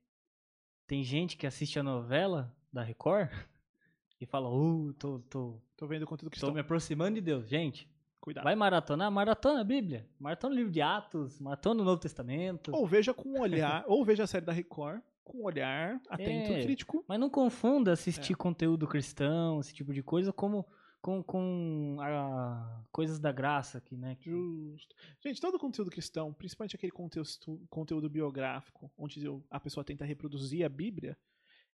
[0.86, 3.30] tem gente que assiste a novela da Record
[4.22, 6.54] e fala, uh, tô, tô, Tô vendo conteúdo tô cristão.
[6.54, 7.48] me aproximando de Deus.
[7.50, 7.90] Gente,
[8.22, 8.44] Cuidado.
[8.44, 9.12] vai maratonar?
[9.12, 10.08] Maratona a Bíblia.
[10.20, 12.72] Maratona o livro de Atos, maratona o Novo Testamento.
[12.74, 16.54] Ou veja com um olhar, ou veja a série da Record com um olhar atento
[16.54, 16.60] É.
[16.60, 17.04] e crítico.
[17.08, 18.36] Mas não confunda assistir É.
[18.36, 20.66] conteúdo cristão, esse tipo de coisa, como
[21.02, 24.18] com, com a, coisas da graça aqui, né?
[24.20, 24.96] Justo.
[25.24, 27.30] Gente, todo conteúdo cristão, principalmente aquele conteúdo,
[27.70, 31.18] conteúdo biográfico, onde a pessoa tenta reproduzir a Bíblia,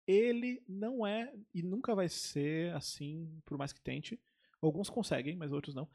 [0.07, 4.19] ele não é e nunca vai ser assim, por mais que tente.
[4.61, 5.87] Alguns conseguem, mas outros não.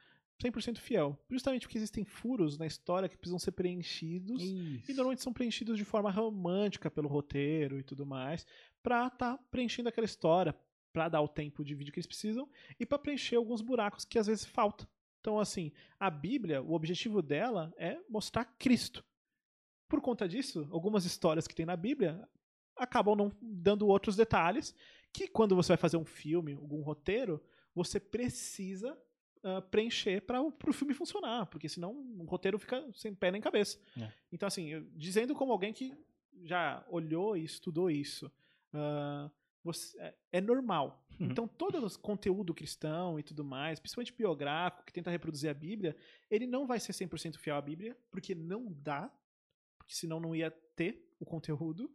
[0.42, 1.18] 100% fiel.
[1.30, 4.42] Justamente porque existem furos na história que precisam ser preenchidos.
[4.42, 4.94] E Isso.
[4.94, 8.46] normalmente são preenchidos de forma romântica pelo roteiro e tudo mais,
[8.82, 10.54] pra tá preenchendo aquela história,
[10.92, 14.18] pra dar o tempo de vídeo que eles precisam e pra preencher alguns buracos que
[14.18, 14.86] às vezes faltam.
[15.20, 19.02] Então, assim, a Bíblia, o objetivo dela é mostrar Cristo.
[19.88, 22.28] Por conta disso, algumas histórias que tem na Bíblia
[22.76, 24.74] acabam não dando outros detalhes
[25.12, 27.42] que quando você vai fazer um filme, algum roteiro,
[27.74, 28.98] você precisa
[29.44, 33.78] ah, preencher para o filme funcionar, porque senão o roteiro fica sem pé nem cabeça.
[33.96, 34.10] É.
[34.32, 35.94] Então, assim, eu- dizendo como alguém que
[36.42, 38.30] já olhou e estudou isso,
[38.72, 39.30] ah,
[39.62, 41.06] você- é, é normal.
[41.20, 41.26] Uhum.
[41.30, 45.96] Então, todo o conteúdo cristão e tudo mais, principalmente biográfico, que tenta reproduzir a Bíblia,
[46.28, 49.08] ele não vai ser 100% fiel à Bíblia, porque não dá,
[49.78, 51.92] porque senão não ia ter o conteúdo.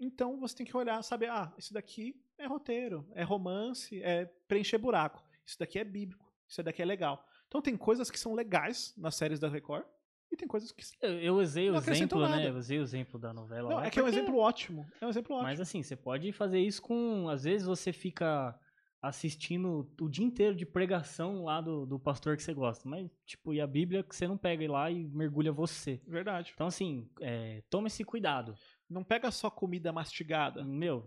[0.00, 4.78] Então, você tem que olhar, saber, ah, isso daqui é roteiro, é romance, é preencher
[4.78, 5.22] buraco.
[5.46, 7.24] Isso daqui é bíblico, isso daqui é legal.
[7.48, 9.84] Então, tem coisas que são legais nas séries da Record,
[10.32, 12.28] e tem coisas que Eu, eu usei o exemplo, né?
[12.28, 12.42] nada.
[12.48, 13.68] Eu usei o exemplo da novela.
[13.70, 14.84] Não, lá, é que é um porque- exemplo ótimo.
[15.00, 15.48] É um exemplo ótimo.
[15.48, 17.28] Mas assim, você pode fazer isso com.
[17.28, 18.58] Às vezes você fica
[19.00, 22.88] assistindo o dia inteiro de pregação lá do, do pastor que você gosta.
[22.88, 26.00] Mas, tipo, e a Bíblia que você não pega lá e mergulha você.
[26.06, 26.52] Verdade.
[26.54, 28.56] Então, assim, é, tome esse cuidado.
[28.88, 30.64] Não pega só comida mastigada.
[30.64, 31.06] Meu,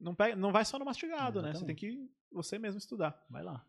[0.00, 1.52] Não, pega, não vai só no mastigado, né?
[1.52, 2.08] Você tem Exatamente.
[2.08, 3.20] que você mesmo estudar.
[3.28, 3.64] vai lá.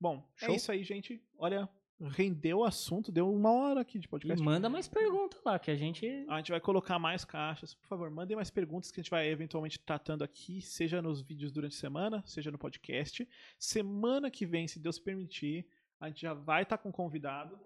[0.00, 0.50] Bom, Show.
[0.50, 1.20] é isso aí, gente.
[1.36, 1.68] Olha,
[2.00, 4.42] rendeu o assunto, deu uma hora aqui de E podcast.
[4.42, 6.06] manda mais perguntas lá, que a gente.
[6.28, 7.74] A gente vai colocar mais caixas.
[7.74, 11.50] Por favor, mandem mais perguntas que a gente vai eventualmente tratando aqui, seja nos vídeos
[11.50, 13.28] durante a semana, seja no podcast.
[13.58, 15.66] Semana que vem, se Deus permitir,
[15.98, 17.58] a gente já vai estar com um convidado.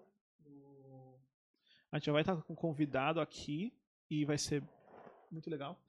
[1.91, 3.71] A gente já vai estar com um convidado aqui
[4.09, 4.63] e vai ser
[5.31, 5.79] muito legal.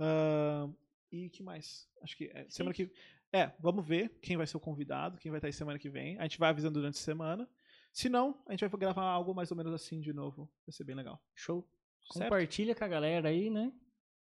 [0.00, 0.72] Ahn,
[1.12, 1.88] e que mais?
[2.02, 2.90] Acho que é, semana que
[3.32, 6.18] é, vamos ver quem vai ser o convidado, quem vai estar aí semana que vem.
[6.18, 7.48] A gente vai avisando durante a semana.
[7.92, 10.50] Se não, a gente vai gravar algo mais ou menos assim de novo.
[10.66, 11.22] Vai ser bem legal.
[11.34, 11.66] Show.
[12.12, 12.24] Certo?
[12.24, 13.72] Compartilha com a galera aí, né?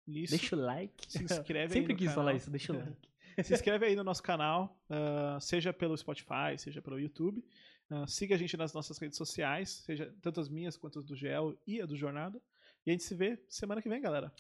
[0.07, 0.37] Isso.
[0.37, 1.11] Deixa o like.
[1.11, 2.15] Se inscreve Sempre quis canal.
[2.15, 3.09] falar isso, deixa o like.
[3.45, 7.45] Se inscreve aí no nosso canal, ah, seja pelo Spotify, seja pelo YouTube.
[7.91, 11.15] Ah, siga a gente nas nossas redes sociais, seja tanto as minhas quanto as do
[11.15, 12.41] Gel e a do Jornada.
[12.87, 14.33] E a gente se vê semana que vem, galera.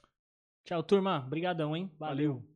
[0.64, 1.25] Tchau, turma.
[1.27, 1.91] Obrigadão, hein?
[1.99, 2.35] Valeu.
[2.37, 2.56] Valeu.